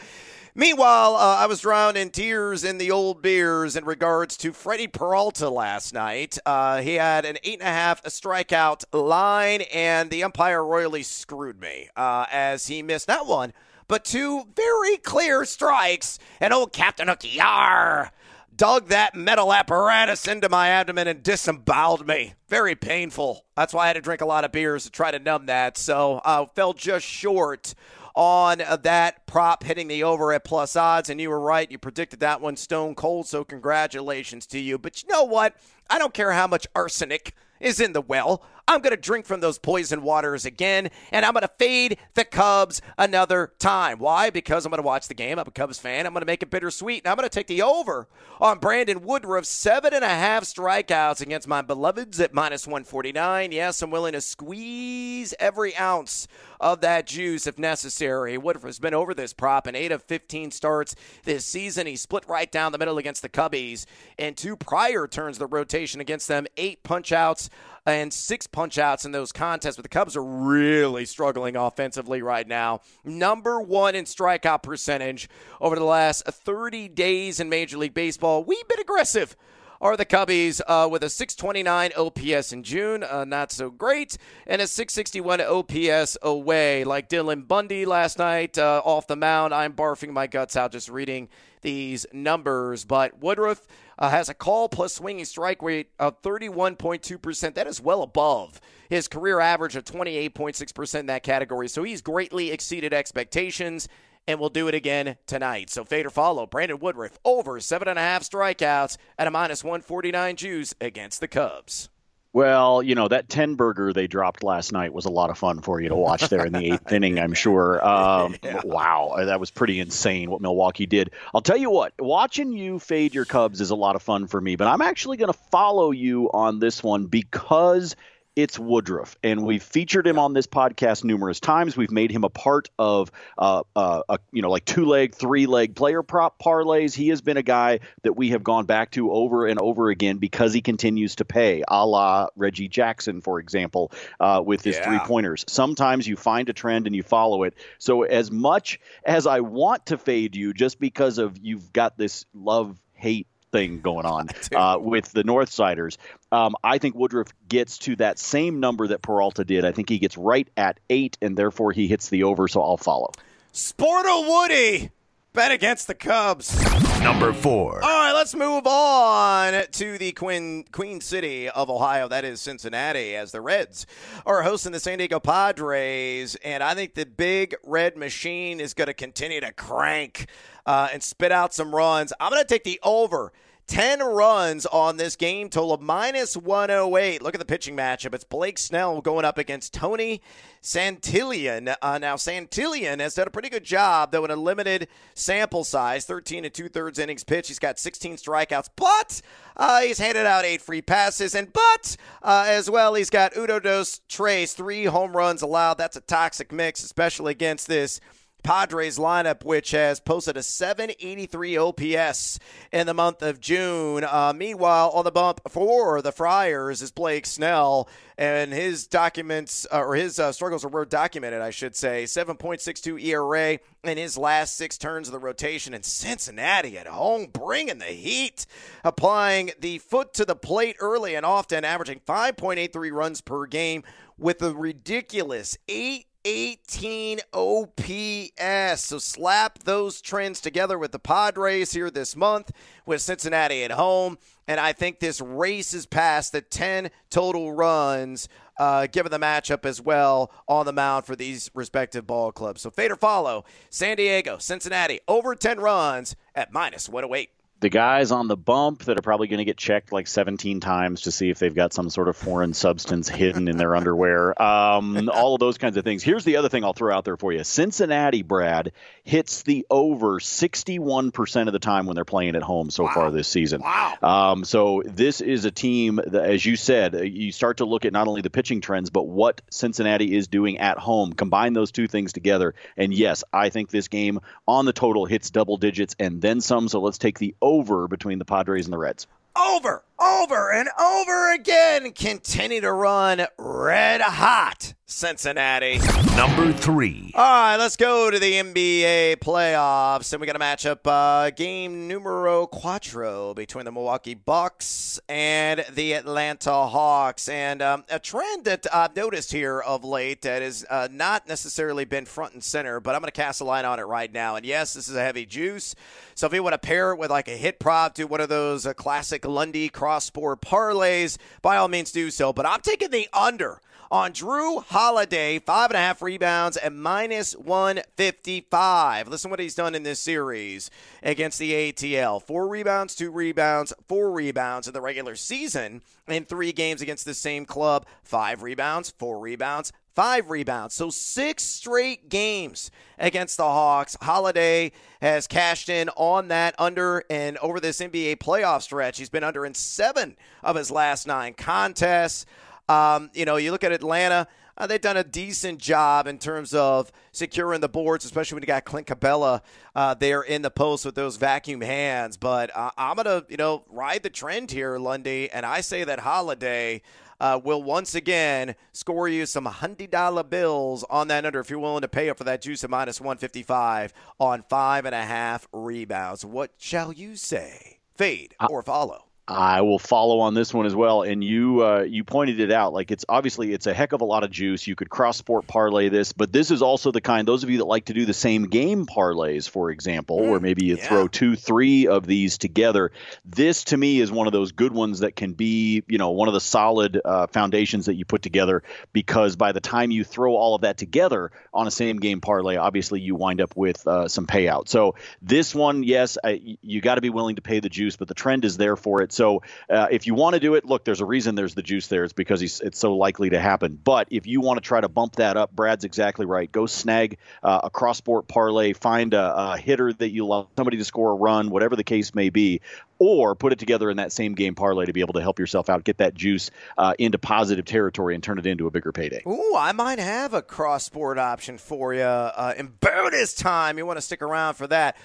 Meanwhile, 0.55 1.15
uh, 1.15 1.37
I 1.37 1.47
was 1.47 1.61
drowned 1.61 1.97
in 1.97 2.11
tears 2.11 2.63
in 2.63 2.77
the 2.77 2.91
old 2.91 3.21
beers 3.21 3.75
in 3.75 3.85
regards 3.85 4.37
to 4.37 4.53
Freddie 4.53 4.87
Peralta 4.87 5.49
last 5.49 5.93
night. 5.93 6.37
Uh, 6.45 6.81
he 6.81 6.95
had 6.95 7.25
an 7.25 7.37
eight 7.43 7.59
and 7.59 7.67
a 7.67 7.71
half 7.71 8.03
strikeout 8.03 8.83
line, 8.93 9.61
and 9.73 10.11
the 10.11 10.23
umpire 10.23 10.63
royally 10.63 11.01
screwed 11.01 11.59
me 11.59 11.89
uh, 11.95 12.27
as 12.31 12.67
he 12.67 12.83
missed 12.83 13.07
not 13.07 13.25
one 13.25 13.53
but 13.87 14.05
two 14.05 14.43
very 14.55 14.97
clear 14.97 15.45
strikes, 15.45 16.19
and 16.39 16.53
old 16.53 16.73
Captain 16.73 17.07
Hook, 17.07 17.21
yar, 17.23 18.11
dug 18.55 18.87
that 18.87 19.15
metal 19.15 19.53
apparatus 19.53 20.27
into 20.27 20.49
my 20.49 20.69
abdomen 20.69 21.07
and 21.07 21.23
disemboweled 21.23 22.07
me. 22.07 22.33
Very 22.47 22.75
painful. 22.75 23.45
That's 23.55 23.73
why 23.73 23.83
I 23.83 23.87
had 23.87 23.93
to 23.93 24.01
drink 24.01 24.21
a 24.21 24.25
lot 24.25 24.45
of 24.45 24.51
beers 24.51 24.85
to 24.85 24.91
try 24.91 25.11
to 25.11 25.19
numb 25.19 25.47
that. 25.47 25.77
So 25.77 26.21
I 26.23 26.41
uh, 26.41 26.45
fell 26.47 26.73
just 26.73 27.05
short 27.05 27.73
on 28.15 28.61
that 28.81 29.25
prop 29.25 29.63
hitting 29.63 29.87
the 29.87 30.03
over 30.03 30.31
at 30.33 30.43
plus 30.43 30.75
odds. 30.75 31.09
And 31.09 31.19
you 31.19 31.29
were 31.29 31.39
right. 31.39 31.71
You 31.71 31.77
predicted 31.77 32.19
that 32.19 32.41
one 32.41 32.55
stone 32.55 32.95
cold. 32.95 33.27
So 33.27 33.43
congratulations 33.43 34.45
to 34.47 34.59
you. 34.59 34.77
But 34.77 35.01
you 35.01 35.09
know 35.09 35.23
what? 35.23 35.55
I 35.89 35.97
don't 35.97 36.13
care 36.13 36.31
how 36.31 36.47
much 36.47 36.67
arsenic 36.75 37.35
is 37.59 37.79
in 37.79 37.93
the 37.93 38.01
well. 38.01 38.43
I'm 38.67 38.81
going 38.81 38.95
to 38.95 39.01
drink 39.01 39.25
from 39.25 39.41
those 39.41 39.57
poison 39.59 40.03
waters 40.03 40.45
again, 40.45 40.89
and 41.11 41.25
I'm 41.25 41.33
going 41.33 41.41
to 41.41 41.51
fade 41.59 41.97
the 42.13 42.23
Cubs 42.23 42.81
another 42.97 43.51
time. 43.59 43.99
Why? 43.99 44.29
Because 44.29 44.65
I'm 44.65 44.69
going 44.69 44.81
to 44.81 44.85
watch 44.85 45.07
the 45.09 45.13
game. 45.13 45.37
I'm 45.37 45.47
a 45.47 45.51
Cubs 45.51 45.79
fan. 45.79 46.05
I'm 46.05 46.13
going 46.13 46.21
to 46.21 46.25
make 46.25 46.43
it 46.43 46.49
bittersweet, 46.49 47.03
and 47.03 47.11
I'm 47.11 47.17
going 47.17 47.29
to 47.29 47.33
take 47.33 47.47
the 47.47 47.61
over 47.61 48.07
on 48.39 48.59
Brandon 48.59 49.01
Woodruff. 49.01 49.45
Seven 49.45 49.93
and 49.93 50.03
a 50.03 50.09
half 50.09 50.43
strikeouts 50.43 51.21
against 51.21 51.47
my 51.47 51.61
beloveds 51.61 52.21
at 52.21 52.33
minus 52.33 52.65
149. 52.65 53.51
Yes, 53.51 53.81
I'm 53.81 53.91
willing 53.91 54.13
to 54.13 54.21
squeeze 54.21 55.33
every 55.39 55.75
ounce 55.75 56.27
of 56.61 56.79
that 56.81 57.05
juice 57.05 57.45
if 57.45 57.59
necessary. 57.59 58.37
Woodruff 58.37 58.63
has 58.63 58.79
been 58.79 58.93
over 58.93 59.13
this 59.13 59.33
prop 59.33 59.67
in 59.67 59.75
8 59.75 59.91
of 59.91 60.03
15 60.03 60.51
starts 60.51 60.95
this 61.25 61.45
season. 61.45 61.85
He 61.85 61.97
split 61.97 62.23
right 62.29 62.49
down 62.49 62.71
the 62.71 62.77
middle 62.77 62.97
against 62.97 63.21
the 63.21 63.29
Cubbies. 63.29 63.85
In 64.17 64.35
two 64.35 64.55
prior 64.55 65.05
turns, 65.05 65.37
the 65.37 65.47
rotation 65.47 65.99
against 65.99 66.29
them, 66.29 66.47
eight 66.55 66.81
punch 66.83 67.11
outs 67.11 67.49
and 67.85 68.13
six 68.13 68.47
punch 68.47 68.77
outs 68.77 69.05
in 69.05 69.11
those 69.11 69.31
contests. 69.31 69.75
But 69.75 69.83
the 69.83 69.89
Cubs 69.89 70.15
are 70.15 70.23
really 70.23 71.05
struggling 71.05 71.55
offensively 71.55 72.21
right 72.21 72.47
now. 72.47 72.81
Number 73.03 73.61
one 73.61 73.95
in 73.95 74.05
strikeout 74.05 74.63
percentage 74.63 75.29
over 75.59 75.75
the 75.75 75.83
last 75.83 76.25
30 76.25 76.89
days 76.89 77.39
in 77.39 77.49
Major 77.49 77.77
League 77.77 77.93
Baseball. 77.93 78.43
We've 78.43 78.67
been 78.67 78.79
aggressive 78.79 79.35
are 79.83 79.97
the 79.97 80.05
Cubbies 80.05 80.61
uh, 80.65 80.87
with 80.89 81.03
a 81.03 81.09
629 81.09 81.91
OPS 81.97 82.53
in 82.53 82.63
June, 82.63 83.03
uh, 83.03 83.25
not 83.25 83.51
so 83.51 83.69
great, 83.69 84.17
and 84.47 84.61
a 84.61 84.67
661 84.67 85.41
OPS 85.41 86.17
away. 86.21 86.85
Like 86.85 87.09
Dylan 87.09 87.45
Bundy 87.45 87.85
last 87.85 88.17
night 88.17 88.57
uh, 88.57 88.81
off 88.85 89.07
the 89.07 89.17
mound, 89.17 89.53
I'm 89.53 89.73
barfing 89.73 90.11
my 90.11 90.25
guts 90.25 90.55
out 90.55 90.71
just 90.71 90.87
reading 90.87 91.27
these 91.63 92.05
numbers. 92.13 92.85
But 92.85 93.19
Woodruff 93.19 93.67
uh, 93.99 94.09
has 94.09 94.29
a 94.29 94.33
call 94.33 94.69
plus 94.69 94.93
swinging 94.93 95.25
strike 95.25 95.61
rate 95.61 95.89
of 95.99 96.21
31.2%. 96.21 97.53
That 97.53 97.67
is 97.67 97.81
well 97.81 98.01
above 98.01 98.59
his 98.89 99.07
career 99.07 99.39
average 99.39 99.75
of 99.75 99.85
28.6% 99.85 100.99
in 100.99 101.05
that 101.07 101.23
category. 101.23 101.67
So 101.67 101.83
he's 101.83 102.01
greatly 102.01 102.51
exceeded 102.51 102.93
expectations 102.93 103.87
and 104.27 104.39
we'll 104.39 104.49
do 104.49 104.67
it 104.67 104.75
again 104.75 105.17
tonight. 105.27 105.69
So 105.69 105.83
fade 105.83 106.05
or 106.05 106.09
follow 106.09 106.45
Brandon 106.45 106.79
Woodruff 106.79 107.19
over 107.25 107.59
seven 107.59 107.87
and 107.87 107.99
a 107.99 108.01
half 108.01 108.23
strikeouts 108.23 108.97
at 109.17 109.27
a 109.27 109.31
minus 109.31 109.63
149 109.63 110.35
juice 110.35 110.73
against 110.79 111.19
the 111.19 111.27
Cubs. 111.27 111.89
Well, 112.33 112.81
you 112.81 112.95
know, 112.95 113.07
that 113.07 113.29
10 113.29 113.53
burger 113.53 113.93
they 113.93 114.07
dropped 114.07 114.43
last 114.43 114.71
night 114.71 114.91
was 114.91 115.05
a 115.05 115.11
lot 115.11 115.29
of 115.29 115.37
fun 115.37 115.61
for 115.61 115.79
you 115.79 115.89
to 115.89 115.95
watch 115.95 116.29
there 116.29 116.43
in 116.43 116.51
the 116.51 116.73
eighth 116.73 116.91
inning, 116.91 117.19
I'm 117.19 117.33
sure. 117.33 117.85
Um, 117.87 118.35
yeah. 118.43 118.61
Wow, 118.63 119.13
that 119.19 119.39
was 119.39 119.51
pretty 119.51 119.79
insane 119.79 120.31
what 120.31 120.41
Milwaukee 120.41 120.87
did. 120.87 121.11
I'll 121.31 121.41
tell 121.41 121.57
you 121.57 121.69
what, 121.69 121.93
watching 121.99 122.51
you 122.51 122.79
fade 122.79 123.13
your 123.13 123.25
Cubs 123.25 123.61
is 123.61 123.69
a 123.69 123.75
lot 123.75 123.95
of 123.95 124.01
fun 124.01 124.25
for 124.25 124.41
me, 124.41 124.55
but 124.55 124.67
I'm 124.67 124.81
actually 124.81 125.17
going 125.17 125.31
to 125.31 125.39
follow 125.51 125.91
you 125.91 126.31
on 126.31 126.57
this 126.57 126.81
one 126.81 127.05
because 127.05 127.95
it's 128.35 128.57
Woodruff, 128.57 129.15
and 129.23 129.45
we've 129.45 129.61
featured 129.61 130.07
him 130.07 130.17
on 130.17 130.33
this 130.33 130.47
podcast 130.47 131.03
numerous 131.03 131.39
times. 131.39 131.77
We've 131.77 131.91
made 131.91 132.11
him 132.11 132.23
a 132.23 132.29
part 132.29 132.69
of, 132.79 133.11
uh, 133.37 133.63
uh, 133.75 134.01
a, 134.09 134.19
you 134.31 134.41
know, 134.41 134.49
like 134.49 134.65
two 134.65 134.85
leg, 134.85 135.13
three 135.13 135.45
leg 135.45 135.75
player 135.75 136.01
prop 136.01 136.41
parlays. 136.41 136.95
He 136.95 137.09
has 137.09 137.21
been 137.21 137.37
a 137.37 137.43
guy 137.43 137.81
that 138.03 138.13
we 138.13 138.29
have 138.29 138.43
gone 138.43 138.65
back 138.65 138.91
to 138.91 139.11
over 139.11 139.45
and 139.45 139.59
over 139.59 139.89
again 139.89 140.17
because 140.17 140.53
he 140.53 140.61
continues 140.61 141.17
to 141.17 141.25
pay, 141.25 141.63
a 141.67 141.85
la 141.85 142.27
Reggie 142.35 142.67
Jackson, 142.67 143.21
for 143.21 143.39
example, 143.39 143.91
uh, 144.19 144.41
with 144.43 144.63
his 144.63 144.75
yeah. 144.77 144.83
three 144.83 144.99
pointers. 144.99 145.45
Sometimes 145.47 146.07
you 146.07 146.15
find 146.15 146.49
a 146.49 146.53
trend 146.53 146.87
and 146.87 146.95
you 146.95 147.03
follow 147.03 147.43
it. 147.43 147.53
So 147.77 148.03
as 148.03 148.31
much 148.31 148.79
as 149.05 149.27
I 149.27 149.41
want 149.41 149.87
to 149.87 149.97
fade 149.97 150.35
you, 150.35 150.53
just 150.53 150.79
because 150.79 151.19
of 151.19 151.37
you've 151.41 151.71
got 151.71 151.97
this 151.97 152.25
love 152.33 152.79
hate 152.93 153.27
thing 153.53 153.79
going 153.79 154.05
on 154.05 154.27
uh, 154.55 154.77
with 154.79 155.13
the 155.13 155.23
Northsiders. 155.23 155.95
Um, 156.33 156.55
I 156.61 156.79
think 156.79 156.95
Woodruff 156.95 157.29
gets 157.47 157.77
to 157.79 157.95
that 157.95 158.19
same 158.19 158.59
number 158.59 158.87
that 158.87 159.01
Peralta 159.01 159.45
did. 159.45 159.63
I 159.63 159.71
think 159.71 159.87
he 159.87 159.99
gets 159.99 160.17
right 160.17 160.49
at 160.57 160.81
eight, 160.89 161.17
and 161.21 161.37
therefore 161.37 161.71
he 161.71 161.87
hits 161.87 162.09
the 162.09 162.23
over, 162.23 162.49
so 162.49 162.61
I'll 162.61 162.75
follow. 162.75 163.11
Sporto 163.53 164.27
Woody. 164.27 164.91
Bet 165.33 165.51
against 165.51 165.87
the 165.87 165.95
Cubs. 165.95 166.55
Number 167.01 167.33
four. 167.33 167.83
All 167.83 167.89
right, 167.89 168.11
let's 168.11 168.35
move 168.35 168.67
on 168.67 169.63
to 169.71 169.97
the 169.97 170.11
Queen 170.11 170.63
Queen 170.71 171.01
City 171.01 171.49
of 171.49 171.71
Ohio. 171.71 172.07
That 172.07 172.23
is 172.23 172.39
Cincinnati, 172.39 173.15
as 173.15 173.31
the 173.31 173.41
Reds 173.41 173.87
are 174.27 174.43
hosting 174.43 174.73
the 174.73 174.79
San 174.79 174.99
Diego 174.99 175.19
Padres, 175.19 176.35
and 176.35 176.61
I 176.61 176.75
think 176.75 176.93
the 176.93 177.07
big 177.07 177.55
red 177.63 177.97
machine 177.97 178.59
is 178.59 178.75
going 178.75 178.89
to 178.89 178.93
continue 178.93 179.41
to 179.41 179.51
crank 179.51 180.27
uh, 180.67 180.89
and 180.93 181.01
spit 181.01 181.31
out 181.31 181.51
some 181.51 181.73
runs. 181.73 182.13
I'm 182.19 182.31
going 182.31 182.43
to 182.43 182.47
take 182.47 182.63
the 182.63 182.79
over 182.83 183.33
10 183.67 184.01
runs 184.01 184.65
on 184.65 184.97
this 184.97 185.15
game 185.15 185.49
total 185.49 185.73
of 185.73 185.81
minus 185.81 186.35
108. 186.35 187.21
Look 187.21 187.33
at 187.33 187.39
the 187.39 187.45
pitching 187.45 187.75
matchup. 187.75 188.13
It's 188.13 188.23
Blake 188.23 188.57
Snell 188.57 189.01
going 189.01 189.25
up 189.25 189.37
against 189.37 189.73
Tony 189.73 190.21
Santillan. 190.61 191.75
Uh, 191.81 191.97
now, 191.97 192.15
Santillan 192.15 192.99
has 192.99 193.15
done 193.15 193.27
a 193.27 193.31
pretty 193.31 193.49
good 193.49 193.63
job, 193.63 194.11
though, 194.11 194.25
in 194.25 194.31
a 194.31 194.35
limited 194.35 194.87
sample 195.13 195.63
size 195.63 196.05
13 196.05 196.45
and 196.45 196.53
two 196.53 196.67
thirds 196.67 196.99
innings 196.99 197.23
pitch. 197.23 197.47
He's 197.47 197.59
got 197.59 197.79
16 197.79 198.17
strikeouts, 198.17 198.69
but 198.75 199.21
uh, 199.55 199.81
he's 199.81 199.97
handed 199.97 200.25
out 200.25 200.45
eight 200.45 200.61
free 200.61 200.81
passes. 200.81 201.33
And 201.33 201.51
but 201.53 201.95
uh, 202.21 202.45
as 202.47 202.69
well, 202.69 202.93
he's 202.95 203.09
got 203.09 203.37
Udo 203.37 203.59
Dos 203.59 204.01
Tres, 204.09 204.53
three 204.53 204.85
home 204.85 205.15
runs 205.15 205.41
allowed. 205.41 205.75
That's 205.75 205.95
a 205.95 206.01
toxic 206.01 206.51
mix, 206.51 206.83
especially 206.83 207.31
against 207.31 207.67
this 207.67 207.99
Padres 208.43 208.99
lineup, 208.99 209.45
which 209.45 209.71
has 209.71 209.99
posted 209.99 210.35
a 210.37 210.43
783 210.43 211.57
OPS 211.57 212.39
in 212.71 212.85
the 212.85 212.93
month 212.93 213.21
of 213.21 213.39
June. 213.39 214.03
Uh, 214.03 214.33
meanwhile, 214.35 214.89
on 214.89 215.05
the 215.05 215.11
bump 215.11 215.39
for 215.49 216.01
the 216.01 216.11
Friars 216.11 216.81
is 216.81 216.91
Blake 216.91 217.25
Snell, 217.25 217.87
and 218.17 218.51
his 218.51 218.85
documents, 218.85 219.65
uh, 219.71 219.79
or 219.79 219.95
his 219.95 220.19
uh, 220.19 220.31
struggles 220.31 220.65
were 220.65 220.85
documented, 220.85 221.41
I 221.41 221.49
should 221.49 221.75
say. 221.75 222.03
7.62 222.03 223.01
ERA 223.03 223.59
in 223.83 223.97
his 223.97 224.17
last 224.17 224.57
six 224.57 224.77
turns 224.77 225.07
of 225.07 225.13
the 225.13 225.19
rotation, 225.19 225.73
and 225.73 225.85
Cincinnati 225.85 226.77
at 226.77 226.87
home 226.87 227.27
bringing 227.31 227.79
the 227.79 227.85
heat, 227.85 228.45
applying 228.83 229.51
the 229.59 229.79
foot 229.79 230.13
to 230.15 230.25
the 230.25 230.35
plate 230.35 230.75
early 230.79 231.15
and 231.15 231.25
often, 231.25 231.63
averaging 231.63 232.01
5.83 232.05 232.91
runs 232.91 233.21
per 233.21 233.45
game 233.45 233.83
with 234.17 234.41
a 234.41 234.53
ridiculous 234.53 235.57
8 235.67 236.05
18 236.25 237.19
OPS. 237.33 238.81
So 238.81 238.97
slap 238.97 239.59
those 239.59 240.01
trends 240.01 240.39
together 240.39 240.77
with 240.77 240.91
the 240.91 240.99
Padres 240.99 241.73
here 241.73 241.89
this 241.89 242.15
month 242.15 242.51
with 242.85 243.01
Cincinnati 243.01 243.63
at 243.63 243.71
home. 243.71 244.17
And 244.47 244.59
I 244.59 244.73
think 244.73 244.99
this 244.99 245.21
race 245.21 245.73
is 245.73 245.85
past 245.85 246.31
the 246.31 246.41
10 246.41 246.91
total 247.09 247.53
runs, 247.53 248.27
uh, 248.57 248.87
given 248.87 249.11
the 249.11 249.19
matchup 249.19 249.65
as 249.65 249.81
well 249.81 250.31
on 250.47 250.65
the 250.65 250.73
mound 250.73 251.05
for 251.05 251.15
these 251.15 251.49
respective 251.53 252.05
ball 252.07 252.31
clubs. 252.31 252.61
So 252.61 252.69
fade 252.69 252.91
or 252.91 252.95
follow 252.95 253.45
San 253.69 253.97
Diego, 253.97 254.37
Cincinnati, 254.37 254.99
over 255.07 255.35
10 255.35 255.59
runs 255.59 256.15
at 256.35 256.51
minus 256.51 256.89
108 256.89 257.29
the 257.63 257.69
guys 257.69 258.11
on 258.11 258.27
the 258.27 258.35
bump 258.35 258.83
that 258.83 258.99
are 258.99 259.01
probably 259.01 259.29
going 259.29 259.37
to 259.37 259.45
get 259.45 259.55
checked 259.55 259.93
like 259.93 260.05
17 260.05 260.59
times 260.59 261.03
to 261.03 261.11
see 261.11 261.29
if 261.29 261.39
they've 261.39 261.55
got 261.55 261.71
some 261.71 261.89
sort 261.89 262.09
of 262.09 262.17
foreign 262.17 262.53
substance 262.53 263.07
hidden 263.07 263.47
in 263.47 263.55
their 263.55 263.73
underwear. 263.73 264.29
Um, 264.41 265.09
all 265.13 265.33
of 265.33 265.39
those 265.39 265.57
kinds 265.57 265.77
of 265.77 265.85
things. 265.85 266.03
Here's 266.03 266.25
the 266.25 266.35
other 266.35 266.49
thing 266.49 266.65
I'll 266.65 266.73
throw 266.73 266.93
out 266.93 267.05
there 267.05 267.15
for 267.15 267.31
you 267.31 267.41
Cincinnati, 267.45 268.21
Brad, 268.21 268.73
hits 269.05 269.43
the 269.43 269.65
over 269.69 270.19
61% 270.19 271.47
of 271.47 271.53
the 271.53 271.59
time 271.59 271.85
when 271.85 271.95
they're 271.95 272.03
playing 272.03 272.35
at 272.35 272.41
home 272.41 272.69
so 272.69 272.83
wow. 272.83 272.91
far 272.93 273.11
this 273.11 273.29
season. 273.29 273.61
Wow. 273.61 273.93
Um, 274.01 274.43
so 274.43 274.83
this 274.85 275.21
is 275.21 275.45
a 275.45 275.51
team 275.51 276.01
that, 276.05 276.25
as 276.25 276.45
you 276.45 276.57
said, 276.57 276.95
uh, 276.95 277.01
you 277.01 277.31
start 277.31 277.57
to 277.57 277.65
look 277.65 277.85
at 277.85 277.93
not 277.93 278.09
only 278.09 278.19
the 278.19 278.29
pitching 278.29 278.59
trends, 278.59 278.89
but 278.89 279.07
what 279.07 279.41
Cincinnati 279.49 280.13
is 280.13 280.27
doing 280.27 280.57
at 280.57 280.77
home. 280.77 281.13
Combine 281.13 281.53
those 281.53 281.71
two 281.71 281.87
things 281.87 282.11
together. 282.11 282.55
And 282.75 282.93
yes, 282.93 283.23
I 283.31 283.47
think 283.47 283.69
this 283.69 283.87
game 283.87 284.19
on 284.45 284.65
the 284.65 284.73
total 284.73 285.05
hits 285.05 285.31
double 285.31 285.55
digits 285.55 285.95
and 285.97 286.21
then 286.21 286.41
some. 286.41 286.67
So 286.67 286.81
let's 286.81 286.97
take 286.97 287.19
the 287.19 287.35
over 287.41 287.52
over 287.53 287.87
between 287.87 288.19
the 288.19 288.25
Padres 288.25 288.65
and 288.65 288.73
the 288.73 288.77
Reds. 288.77 289.07
Over, 289.35 289.83
over 289.99 290.51
and 290.51 290.69
over 290.79 291.33
again 291.33 291.91
continue 291.93 292.61
to 292.61 292.71
run 292.71 293.25
red 293.37 294.01
hot. 294.01 294.73
Cincinnati. 294.93 295.79
Number 296.15 296.53
three. 296.53 297.11
All 297.15 297.23
right, 297.23 297.57
let's 297.57 297.75
go 297.75 298.11
to 298.11 298.19
the 298.19 298.33
NBA 298.33 299.17
playoffs, 299.17 300.13
and 300.13 300.21
we 300.21 300.27
got 300.27 300.35
a 300.35 300.39
matchup, 300.39 300.79
uh, 300.85 301.31
game 301.31 301.87
numero 301.87 302.45
cuatro 302.45 303.35
between 303.35 303.65
the 303.65 303.71
Milwaukee 303.71 304.13
Bucks 304.13 304.99
and 305.09 305.65
the 305.73 305.93
Atlanta 305.93 306.67
Hawks, 306.67 307.27
and 307.27 307.63
um, 307.63 307.83
a 307.89 307.97
trend 307.97 308.45
that 308.45 308.67
I've 308.71 308.95
noticed 308.95 309.31
here 309.31 309.59
of 309.59 309.83
late 309.83 310.21
that 310.21 310.43
has 310.43 310.63
uh, 310.69 310.87
not 310.91 311.27
necessarily 311.27 311.85
been 311.85 312.05
front 312.05 312.33
and 312.33 312.43
center, 312.43 312.79
but 312.79 312.93
I'm 312.93 313.01
going 313.01 313.11
to 313.11 313.19
cast 313.19 313.41
a 313.41 313.45
line 313.45 313.65
on 313.65 313.79
it 313.79 313.83
right 313.83 314.13
now. 314.13 314.35
And 314.35 314.45
yes, 314.45 314.75
this 314.75 314.87
is 314.87 314.95
a 314.95 315.01
heavy 315.01 315.25
juice, 315.25 315.73
so 316.13 316.27
if 316.27 316.33
you 316.33 316.43
want 316.43 316.53
to 316.53 316.59
pair 316.59 316.91
it 316.91 316.99
with 316.99 317.09
like 317.09 317.27
a 317.27 317.35
hit 317.35 317.57
prop, 317.59 317.95
do 317.95 318.05
one 318.05 318.21
of 318.21 318.29
those 318.29 318.67
uh, 318.67 318.73
classic 318.73 319.25
Lundy 319.25 319.69
cross 319.69 320.05
sport 320.05 320.39
parlays, 320.41 321.17
by 321.41 321.57
all 321.57 321.67
means 321.67 321.91
do 321.91 322.11
so. 322.11 322.31
But 322.31 322.45
I'm 322.45 322.61
taking 322.61 322.91
the 322.91 323.09
under 323.11 323.59
on 323.93 324.11
Jrue 324.11 324.65
Holiday, 324.65 325.37
five 325.37 325.69
and 325.69 325.77
a 325.77 325.79
half 325.79 326.01
rebounds 326.01 326.57
and 326.57 326.81
minus 326.81 327.33
155. 327.33 329.07
Listen 329.07 329.29
what 329.29 329.39
he's 329.39 329.53
done 329.53 329.75
in 329.75 329.83
this 329.83 329.99
series 329.99 330.71
against 331.03 331.37
the 331.37 331.51
ATL. 331.51 332.19
Four 332.19 332.47
rebounds, 332.47 332.95
two 332.95 333.11
rebounds, 333.11 333.71
four 333.87 334.11
rebounds 334.11 334.67
in 334.67 334.73
the 334.73 334.81
regular 334.81 335.15
season 335.15 335.83
in 336.07 336.25
three 336.25 336.51
games 336.51 336.81
against 336.81 337.05
the 337.05 337.13
same 337.13 337.45
club. 337.45 337.85
Five 338.01 338.41
rebounds, 338.41 338.89
four 338.89 339.19
rebounds, 339.19 339.71
five 339.93 340.31
rebounds. 340.31 340.73
So 340.73 340.89
six 340.89 341.43
straight 341.43 342.09
games 342.09 342.71
against 342.97 343.37
the 343.37 343.43
Hawks. 343.43 343.95
Holiday 344.01 344.71
has 345.01 345.27
cashed 345.27 345.69
in 345.69 345.89
on 345.89 346.29
that 346.29 346.55
under 346.57 347.03
and 347.11 347.37
over 347.37 347.59
this 347.59 347.79
NBA 347.79 348.17
playoff 348.17 348.63
stretch. 348.63 348.97
He's 348.97 349.11
been 349.11 349.23
under 349.23 349.45
in 349.45 349.53
seven 349.53 350.17
of 350.41 350.55
his 350.55 350.71
last 350.71 351.05
nine 351.05 351.35
contests. 351.35 352.25
Um, 352.69 353.09
you 353.13 353.25
know, 353.25 353.35
you 353.37 353.51
look 353.51 353.63
at 353.63 353.71
Atlanta. 353.71 354.27
Uh, 354.55 354.67
they've 354.67 354.81
done 354.81 354.97
a 354.97 355.03
decent 355.03 355.57
job 355.57 356.05
in 356.05 356.19
terms 356.19 356.53
of 356.53 356.91
securing 357.11 357.59
the 357.59 357.69
boards, 357.69 358.05
especially 358.05 358.35
when 358.35 358.43
you 358.43 358.47
got 358.47 358.65
Clint 358.65 358.85
Capela 358.85 359.41
uh, 359.75 359.95
there 359.95 360.21
in 360.21 360.43
the 360.43 360.51
post 360.51 360.85
with 360.85 360.93
those 360.93 361.17
vacuum 361.17 361.61
hands. 361.61 362.17
But 362.17 362.55
uh, 362.55 362.69
I'm 362.77 362.97
gonna, 362.97 363.25
you 363.29 363.37
know, 363.37 363.63
ride 363.69 364.03
the 364.03 364.11
trend 364.11 364.51
here, 364.51 364.77
Lundy, 364.77 365.29
and 365.31 365.43
I 365.45 365.61
say 365.61 365.83
that 365.85 366.01
Holiday 366.01 366.83
uh, 367.19 367.39
will 367.43 367.63
once 367.63 367.95
again 367.95 368.55
score 368.73 369.07
you 369.07 369.25
some 369.25 369.45
hundred 369.45 369.89
dollar 369.89 370.23
bills 370.23 370.83
on 370.89 371.07
that 371.07 371.25
under 371.25 371.39
if 371.39 371.49
you're 371.49 371.57
willing 371.57 371.81
to 371.81 371.87
pay 371.87 372.09
up 372.09 372.17
for 372.17 372.23
that 372.25 372.41
juice 372.41 372.63
at 372.63 372.69
minus 372.69 373.01
155 373.01 373.93
on 374.19 374.43
five 374.49 374.85
and 374.85 374.93
a 374.93 375.03
half 375.03 375.47
rebounds. 375.51 376.23
What 376.23 376.51
shall 376.57 376.93
you 376.93 377.15
say? 377.15 377.79
Fade 377.95 378.35
or 378.49 378.61
follow? 378.61 379.02
I 379.27 379.61
will 379.61 379.79
follow 379.79 380.19
on 380.19 380.33
this 380.33 380.53
one 380.53 380.65
as 380.65 380.75
well. 380.75 381.03
And 381.03 381.23
you 381.23 381.63
uh, 381.63 381.81
you 381.81 382.03
pointed 382.03 382.41
it 382.41 382.51
out. 382.51 382.73
Like 382.73 382.91
it's 382.91 383.05
obviously 383.07 383.53
it's 383.53 383.67
a 383.67 383.73
heck 383.73 383.93
of 383.93 384.01
a 384.01 384.05
lot 384.05 384.23
of 384.23 384.31
juice. 384.31 384.67
You 384.67 384.75
could 384.75 384.89
cross 384.89 385.17
sport 385.17 385.47
parlay 385.47 385.87
this, 385.87 386.11
but 386.11 386.33
this 386.33 386.51
is 386.51 386.61
also 386.61 386.91
the 386.91 386.99
kind. 386.99 387.25
Those 387.25 387.43
of 387.43 387.49
you 387.49 387.59
that 387.59 387.65
like 387.65 387.85
to 387.85 387.93
do 387.93 388.05
the 388.05 388.13
same 388.13 388.47
game 388.47 388.85
parlays, 388.85 389.49
for 389.49 389.71
example, 389.71 390.19
mm, 390.19 390.29
where 390.29 390.39
maybe 390.41 390.65
you 390.65 390.75
yeah. 390.75 390.87
throw 390.87 391.07
two, 391.07 391.37
three 391.37 391.87
of 391.87 392.05
these 392.05 392.37
together. 392.37 392.91
This 393.23 393.63
to 393.65 393.77
me 393.77 394.01
is 394.01 394.11
one 394.11 394.27
of 394.27 394.33
those 394.33 394.51
good 394.51 394.73
ones 394.73 394.99
that 394.99 395.15
can 395.15 395.33
be 395.33 395.83
you 395.87 395.97
know 395.97 396.11
one 396.11 396.27
of 396.27 396.33
the 396.33 396.41
solid 396.41 396.99
uh, 397.03 397.27
foundations 397.27 397.85
that 397.85 397.95
you 397.95 398.03
put 398.03 398.23
together 398.23 398.63
because 398.91 399.37
by 399.37 399.53
the 399.53 399.61
time 399.61 399.89
you 399.91 400.03
throw 400.03 400.35
all 400.35 400.55
of 400.55 400.61
that 400.61 400.77
together 400.77 401.31
on 401.53 401.65
a 401.65 401.71
same 401.71 401.97
game 401.97 402.19
parlay, 402.19 402.57
obviously 402.57 402.99
you 402.99 403.15
wind 403.15 403.39
up 403.39 403.55
with 403.55 403.87
uh, 403.87 404.09
some 404.09 404.27
payout. 404.27 404.67
So 404.67 404.95
this 405.21 405.55
one, 405.55 405.83
yes, 405.83 406.17
I, 406.21 406.57
you 406.61 406.81
got 406.81 406.95
to 406.95 407.01
be 407.01 407.09
willing 407.09 407.37
to 407.37 407.41
pay 407.41 407.61
the 407.61 407.69
juice, 407.69 407.95
but 407.95 408.09
the 408.09 408.13
trend 408.13 408.43
is 408.43 408.57
there 408.57 408.75
for 408.75 409.01
it. 409.01 409.12
So 409.13 409.43
uh, 409.69 409.87
if 409.91 410.07
you 410.07 410.15
want 410.15 410.33
to 410.33 410.39
do 410.39 410.55
it, 410.55 410.65
look, 410.65 410.83
there's 410.83 411.01
a 411.01 411.05
reason 411.05 411.35
there's 411.35 411.55
the 411.55 411.63
juice 411.63 411.87
there. 411.87 412.03
It's 412.03 412.13
because 412.13 412.41
it's 412.41 412.79
so 412.79 412.95
likely 412.95 413.29
to 413.31 413.39
happen. 413.39 413.79
But 413.81 414.07
if 414.11 414.27
you 414.27 414.41
want 414.41 414.57
to 414.57 414.67
try 414.67 414.81
to 414.81 414.89
bump 414.89 415.17
that 415.17 415.37
up, 415.37 415.55
Brad's 415.55 415.83
exactly 415.83 416.25
right. 416.25 416.51
Go 416.51 416.65
snag 416.65 417.17
uh, 417.41 417.61
a 417.63 417.69
cross 417.69 417.97
sport 417.97 418.27
parlay, 418.27 418.73
find 418.73 419.13
a, 419.13 419.35
a 419.35 419.57
hitter 419.57 419.93
that 419.93 420.09
you 420.09 420.25
love, 420.25 420.47
somebody 420.57 420.77
to 420.77 420.85
score 420.85 421.11
a 421.11 421.15
run, 421.15 421.49
whatever 421.49 421.75
the 421.75 421.83
case 421.83 422.13
may 422.13 422.29
be, 422.29 422.61
or 422.99 423.35
put 423.35 423.51
it 423.51 423.59
together 423.59 423.89
in 423.89 423.97
that 423.97 424.11
same 424.11 424.33
game 424.33 424.55
parlay 424.55 424.85
to 424.85 424.93
be 424.93 425.01
able 425.01 425.13
to 425.13 425.21
help 425.21 425.39
yourself 425.39 425.69
out, 425.69 425.83
get 425.83 425.97
that 425.97 426.13
juice 426.13 426.51
uh, 426.77 426.93
into 426.97 427.17
positive 427.17 427.65
territory, 427.65 428.15
and 428.15 428.23
turn 428.23 428.39
it 428.39 428.45
into 428.45 428.67
a 428.67 428.71
bigger 428.71 428.91
payday. 428.91 429.21
Ooh, 429.27 429.55
I 429.57 429.71
might 429.71 429.99
have 429.99 430.33
a 430.33 430.41
cross 430.41 430.85
sport 430.85 431.17
option 431.17 431.57
for 431.57 431.93
you 431.93 432.01
uh, 432.01 432.53
in 432.57 432.73
bonus 432.79 433.33
time. 433.33 433.77
You 433.77 433.85
want 433.85 433.97
to 433.97 434.01
stick 434.01 434.21
around 434.21 434.55
for 434.55 434.67
that. 434.67 434.95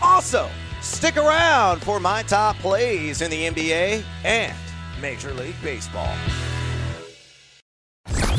Also, 0.00 0.48
stick 0.82 1.16
around 1.16 1.80
for 1.82 2.00
my 2.00 2.22
top 2.24 2.56
plays 2.56 3.22
in 3.22 3.30
the 3.30 3.48
NBA 3.48 4.02
and 4.24 4.56
Major 5.00 5.32
League 5.32 5.54
Baseball. 5.62 6.14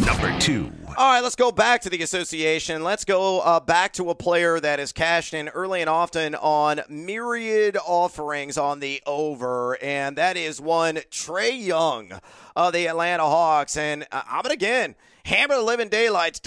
Number 0.05 0.37
two. 0.39 0.71
All 0.95 1.11
right, 1.11 1.23
let's 1.23 1.35
go 1.35 1.51
back 1.51 1.81
to 1.81 1.89
the 1.89 2.03
association. 2.03 2.83
Let's 2.83 3.03
go 3.03 3.39
uh, 3.39 3.59
back 3.59 3.93
to 3.93 4.11
a 4.11 4.15
player 4.15 4.59
that 4.59 4.77
has 4.77 4.91
cashed 4.91 5.33
in 5.33 5.47
early 5.49 5.81
and 5.81 5.89
often 5.89 6.35
on 6.35 6.81
myriad 6.87 7.77
offerings 7.77 8.57
on 8.57 8.79
the 8.79 9.01
over, 9.07 9.81
and 9.81 10.15
that 10.17 10.37
is 10.37 10.61
one 10.61 10.97
Trae 11.09 11.59
Young 11.59 12.11
of 12.55 12.73
the 12.73 12.87
Atlanta 12.87 13.23
Hawks. 13.23 13.75
And 13.75 14.05
uh, 14.11 14.21
I'm 14.29 14.45
again 14.45 14.95
hammer 15.25 15.55
the 15.55 15.61
living 15.61 15.89
daylights 15.89 16.39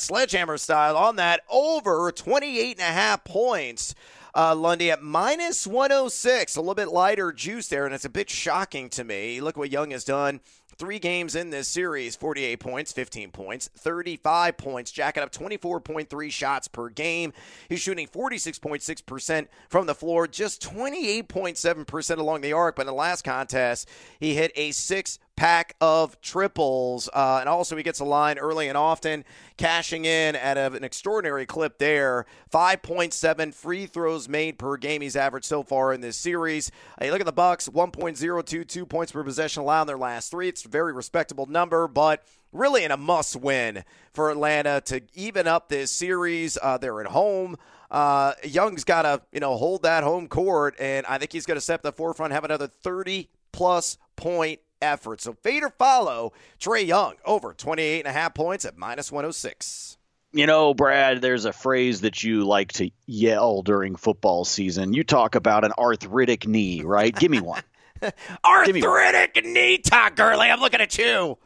sledgehammer 0.00 0.58
style 0.58 0.96
on 0.96 1.16
that 1.16 1.42
over 1.50 2.12
28 2.12 2.78
and 2.78 2.80
a 2.80 2.92
half 2.92 3.24
points. 3.24 3.94
Uh, 4.34 4.54
Lundy 4.54 4.90
at 4.90 5.02
minus 5.02 5.66
106, 5.66 6.56
a 6.56 6.60
little 6.60 6.74
bit 6.74 6.88
lighter 6.88 7.32
juice 7.32 7.68
there, 7.68 7.84
and 7.84 7.94
it's 7.94 8.06
a 8.06 8.08
bit 8.08 8.30
shocking 8.30 8.88
to 8.88 9.04
me. 9.04 9.42
Look 9.42 9.58
what 9.58 9.70
Young 9.70 9.90
has 9.90 10.04
done 10.04 10.40
Three 10.78 10.98
games 10.98 11.36
in 11.36 11.50
this 11.50 11.68
series 11.68 12.16
48 12.16 12.58
points, 12.58 12.92
15 12.92 13.30
points, 13.30 13.68
35 13.76 14.56
points, 14.56 14.90
jacking 14.90 15.22
up 15.22 15.30
24.3 15.30 16.32
shots 16.32 16.68
per 16.68 16.88
game. 16.88 17.32
He's 17.68 17.80
shooting 17.80 18.08
46.6% 18.08 19.48
from 19.68 19.86
the 19.86 19.94
floor, 19.94 20.26
just 20.26 20.62
28.7% 20.62 22.18
along 22.18 22.40
the 22.40 22.52
arc. 22.52 22.76
But 22.76 22.82
in 22.82 22.86
the 22.86 22.94
last 22.94 23.22
contest, 23.22 23.88
he 24.18 24.34
hit 24.34 24.52
a 24.56 24.72
six 24.72 25.18
pack 25.42 25.74
of 25.80 26.20
triples. 26.20 27.08
Uh, 27.12 27.38
and 27.40 27.48
also, 27.48 27.76
he 27.76 27.82
gets 27.82 27.98
a 27.98 28.04
line 28.04 28.38
early 28.38 28.68
and 28.68 28.78
often, 28.78 29.24
cashing 29.56 30.04
in 30.04 30.36
at 30.36 30.56
a, 30.56 30.66
an 30.72 30.84
extraordinary 30.84 31.46
clip 31.46 31.78
there. 31.78 32.26
5.7 32.52 33.52
free 33.52 33.86
throws 33.86 34.28
made 34.28 34.56
per 34.56 34.76
game 34.76 35.00
he's 35.00 35.16
averaged 35.16 35.46
so 35.46 35.64
far 35.64 35.92
in 35.92 36.00
this 36.00 36.16
series. 36.16 36.70
You 37.02 37.10
look 37.10 37.18
at 37.18 37.26
the 37.26 37.32
Bucks, 37.32 37.68
1.022 37.68 38.88
points 38.88 39.10
per 39.10 39.24
possession 39.24 39.64
allowed 39.64 39.80
in 39.80 39.86
their 39.88 39.98
last 39.98 40.30
three. 40.30 40.46
It's 40.46 40.64
a 40.64 40.68
very 40.68 40.92
respectable 40.92 41.46
number, 41.46 41.88
but 41.88 42.22
really 42.52 42.84
in 42.84 42.92
a 42.92 42.96
must 42.96 43.34
win 43.34 43.82
for 44.12 44.30
Atlanta 44.30 44.80
to 44.82 45.02
even 45.14 45.48
up 45.48 45.68
this 45.68 45.90
series. 45.90 46.56
Uh, 46.62 46.78
they're 46.78 47.00
at 47.00 47.08
home. 47.08 47.56
Uh, 47.90 48.34
Young's 48.44 48.84
got 48.84 49.02
to, 49.02 49.22
you 49.32 49.40
know, 49.40 49.56
hold 49.56 49.82
that 49.82 50.04
home 50.04 50.28
court, 50.28 50.76
and 50.78 51.04
I 51.06 51.18
think 51.18 51.32
he's 51.32 51.46
going 51.46 51.56
to 51.56 51.60
step 51.60 51.82
the 51.82 51.90
forefront, 51.90 52.32
have 52.32 52.44
another 52.44 52.68
30 52.68 53.28
plus 53.50 53.98
point 54.14 54.60
effort. 54.82 55.20
So 55.20 55.34
fade 55.42 55.62
or 55.62 55.70
follow 55.70 56.32
Trae 56.60 56.86
Young 56.86 57.14
over 57.24 57.54
28 57.54 58.00
and 58.00 58.08
a 58.08 58.12
half 58.12 58.34
points 58.34 58.64
at 58.64 58.76
minus 58.76 59.10
106. 59.10 59.96
You 60.34 60.46
know, 60.46 60.72
Brad, 60.72 61.20
there's 61.20 61.44
a 61.44 61.52
phrase 61.52 62.00
that 62.02 62.24
you 62.24 62.44
like 62.44 62.72
to 62.74 62.90
yell 63.06 63.62
during 63.62 63.96
football 63.96 64.44
season. 64.46 64.94
You 64.94 65.04
talk 65.04 65.34
about 65.34 65.64
an 65.64 65.72
arthritic 65.76 66.46
knee, 66.46 66.82
right? 66.82 67.14
Give 67.14 67.30
me 67.30 67.40
one. 67.40 67.62
arthritic 68.44 68.74
me 68.74 69.44
one. 69.44 69.52
knee, 69.52 69.78
Todd 69.78 70.16
Gurley. 70.16 70.48
I'm 70.48 70.60
looking 70.60 70.80
at 70.80 70.96
you. 70.96 71.36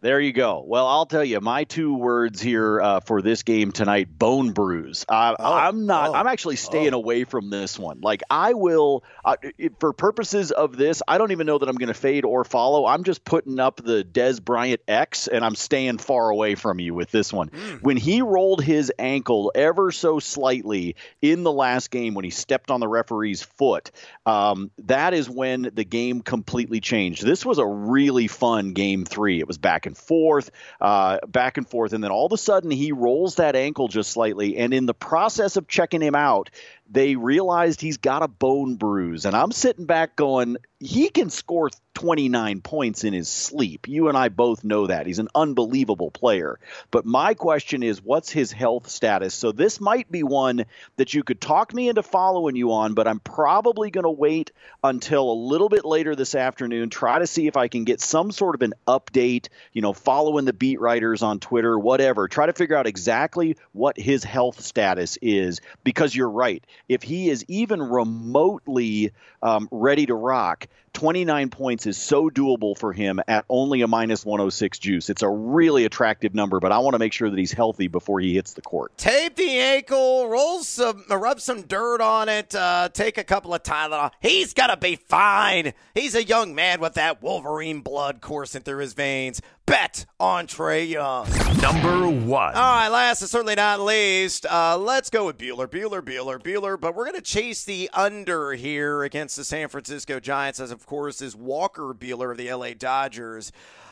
There 0.00 0.20
you 0.20 0.32
go. 0.32 0.62
Well, 0.64 0.86
I'll 0.86 1.06
tell 1.06 1.24
you 1.24 1.40
my 1.40 1.64
two 1.64 1.92
words 1.92 2.40
here 2.40 2.80
uh, 2.80 3.00
for 3.00 3.20
this 3.20 3.42
game 3.42 3.72
tonight: 3.72 4.06
bone 4.16 4.52
bruise. 4.52 5.04
Uh, 5.08 5.34
oh, 5.36 5.52
I'm 5.52 5.86
not. 5.86 6.10
Oh, 6.10 6.14
I'm 6.14 6.28
actually 6.28 6.54
staying 6.54 6.94
oh. 6.94 6.98
away 6.98 7.24
from 7.24 7.50
this 7.50 7.76
one. 7.76 8.00
Like 8.00 8.22
I 8.30 8.54
will, 8.54 9.02
uh, 9.24 9.34
for 9.80 9.92
purposes 9.92 10.52
of 10.52 10.76
this, 10.76 11.02
I 11.08 11.18
don't 11.18 11.32
even 11.32 11.48
know 11.48 11.58
that 11.58 11.68
I'm 11.68 11.74
going 11.74 11.88
to 11.88 11.94
fade 11.94 12.24
or 12.24 12.44
follow. 12.44 12.86
I'm 12.86 13.02
just 13.02 13.24
putting 13.24 13.58
up 13.58 13.82
the 13.82 14.04
Dez 14.04 14.40
Bryant 14.40 14.82
X, 14.86 15.26
and 15.26 15.44
I'm 15.44 15.56
staying 15.56 15.98
far 15.98 16.30
away 16.30 16.54
from 16.54 16.78
you 16.78 16.94
with 16.94 17.10
this 17.10 17.32
one. 17.32 17.48
Mm. 17.48 17.82
When 17.82 17.96
he 17.96 18.22
rolled 18.22 18.62
his 18.62 18.92
ankle 19.00 19.50
ever 19.52 19.90
so 19.90 20.20
slightly 20.20 20.94
in 21.20 21.42
the 21.42 21.52
last 21.52 21.90
game, 21.90 22.14
when 22.14 22.24
he 22.24 22.30
stepped 22.30 22.70
on 22.70 22.78
the 22.78 22.86
referee's 22.86 23.42
foot, 23.42 23.90
um, 24.26 24.70
that 24.84 25.12
is 25.12 25.28
when 25.28 25.70
the 25.74 25.84
game 25.84 26.20
completely 26.20 26.78
changed. 26.78 27.24
This 27.24 27.44
was 27.44 27.58
a 27.58 27.66
really 27.66 28.28
fun 28.28 28.74
game 28.74 29.04
three. 29.04 29.40
It 29.40 29.48
was 29.48 29.58
back 29.58 29.87
and 29.88 29.98
forth, 29.98 30.52
uh, 30.80 31.18
back 31.26 31.56
and 31.56 31.68
forth, 31.68 31.92
and 31.92 32.04
then 32.04 32.12
all 32.12 32.26
of 32.26 32.32
a 32.32 32.38
sudden 32.38 32.70
he 32.70 32.92
rolls 32.92 33.34
that 33.34 33.56
ankle 33.56 33.88
just 33.88 34.12
slightly. 34.12 34.56
And 34.56 34.72
in 34.72 34.86
the 34.86 34.94
process 34.94 35.56
of 35.56 35.66
checking 35.66 36.00
him 36.00 36.14
out, 36.14 36.50
they 36.90 37.16
realized 37.16 37.80
he's 37.80 37.98
got 37.98 38.22
a 38.22 38.28
bone 38.28 38.76
bruise. 38.76 39.24
And 39.24 39.36
I'm 39.36 39.52
sitting 39.52 39.84
back 39.84 40.16
going, 40.16 40.56
he 40.80 41.08
can 41.08 41.28
score 41.28 41.70
29 41.94 42.60
points 42.60 43.02
in 43.02 43.12
his 43.12 43.28
sleep. 43.28 43.88
You 43.88 44.08
and 44.08 44.16
I 44.16 44.28
both 44.28 44.62
know 44.62 44.86
that. 44.86 45.06
He's 45.06 45.18
an 45.18 45.28
unbelievable 45.34 46.12
player. 46.12 46.60
But 46.92 47.04
my 47.04 47.34
question 47.34 47.82
is, 47.82 48.00
what's 48.00 48.30
his 48.30 48.52
health 48.52 48.88
status? 48.88 49.34
So 49.34 49.50
this 49.50 49.80
might 49.80 50.08
be 50.08 50.22
one 50.22 50.64
that 50.96 51.12
you 51.12 51.24
could 51.24 51.40
talk 51.40 51.74
me 51.74 51.88
into 51.88 52.04
following 52.04 52.54
you 52.54 52.72
on, 52.72 52.94
but 52.94 53.08
I'm 53.08 53.18
probably 53.18 53.90
going 53.90 54.04
to 54.04 54.10
wait 54.10 54.52
until 54.84 55.32
a 55.32 55.34
little 55.34 55.68
bit 55.68 55.84
later 55.84 56.14
this 56.14 56.36
afternoon, 56.36 56.88
try 56.88 57.18
to 57.18 57.26
see 57.26 57.48
if 57.48 57.56
I 57.56 57.66
can 57.66 57.82
get 57.82 58.00
some 58.00 58.30
sort 58.30 58.54
of 58.54 58.62
an 58.62 58.74
update, 58.86 59.48
you 59.72 59.82
know, 59.82 59.92
following 59.92 60.44
the 60.44 60.52
beat 60.52 60.80
writers 60.80 61.22
on 61.22 61.40
Twitter, 61.40 61.76
whatever. 61.76 62.28
Try 62.28 62.46
to 62.46 62.52
figure 62.52 62.76
out 62.76 62.86
exactly 62.86 63.56
what 63.72 63.98
his 63.98 64.22
health 64.22 64.60
status 64.60 65.18
is 65.20 65.60
because 65.82 66.14
you're 66.14 66.30
right. 66.30 66.64
If 66.88 67.02
he 67.02 67.30
is 67.30 67.44
even 67.48 67.82
remotely 67.82 69.12
um, 69.42 69.68
ready 69.70 70.06
to 70.06 70.14
rock, 70.14 70.68
29 70.92 71.50
points 71.50 71.86
is 71.86 71.96
so 71.96 72.30
doable 72.30 72.76
for 72.76 72.92
him 72.92 73.20
at 73.28 73.44
only 73.48 73.82
a 73.82 73.88
minus 73.88 74.24
106 74.24 74.78
juice. 74.78 75.10
It's 75.10 75.22
a 75.22 75.28
really 75.28 75.84
attractive 75.84 76.34
number, 76.34 76.60
but 76.60 76.72
I 76.72 76.78
want 76.78 76.94
to 76.94 76.98
make 76.98 77.12
sure 77.12 77.30
that 77.30 77.38
he's 77.38 77.52
healthy 77.52 77.88
before 77.88 78.20
he 78.20 78.34
hits 78.34 78.54
the 78.54 78.62
court. 78.62 78.96
Tape 78.96 79.36
the 79.36 79.58
ankle, 79.58 80.28
roll 80.28 80.62
some, 80.62 81.04
rub 81.08 81.40
some 81.40 81.62
dirt 81.62 82.00
on 82.00 82.28
it, 82.28 82.54
uh, 82.54 82.88
take 82.92 83.18
a 83.18 83.24
couple 83.24 83.54
of 83.54 83.62
Tylenol. 83.62 84.10
He's 84.20 84.54
gonna 84.54 84.76
be 84.76 84.96
fine. 84.96 85.72
He's 85.94 86.14
a 86.14 86.24
young 86.24 86.54
man 86.54 86.80
with 86.80 86.94
that 86.94 87.22
Wolverine 87.22 87.80
blood 87.80 88.20
coursing 88.20 88.62
through 88.62 88.78
his 88.78 88.94
veins. 88.94 89.40
Bet 89.68 90.06
on 90.18 90.46
Trae 90.46 90.88
Young. 90.88 91.28
Number 91.60 92.08
one. 92.08 92.54
All 92.54 92.74
right, 92.74 92.88
last 92.88 93.20
and 93.20 93.28
certainly 93.28 93.54
not 93.54 93.80
least, 93.80 94.46
uh, 94.46 94.78
let's 94.78 95.10
go 95.10 95.26
with 95.26 95.36
Bueller, 95.36 95.66
Bueller, 95.66 96.00
Bueller, 96.00 96.42
Bueller. 96.42 96.80
But 96.80 96.94
we're 96.94 97.04
going 97.04 97.16
to 97.16 97.20
chase 97.20 97.64
the 97.64 97.90
under 97.92 98.52
here 98.52 99.02
against 99.02 99.36
the 99.36 99.44
San 99.44 99.68
Francisco 99.68 100.20
Giants, 100.20 100.58
as 100.58 100.70
of 100.78 100.86
course 100.86 101.20
is 101.20 101.34
Walker 101.34 101.92
Buehler 101.92 102.30
of 102.30 102.38
the 102.38 102.52
LA 102.52 102.70
Dodgers. 102.70 103.50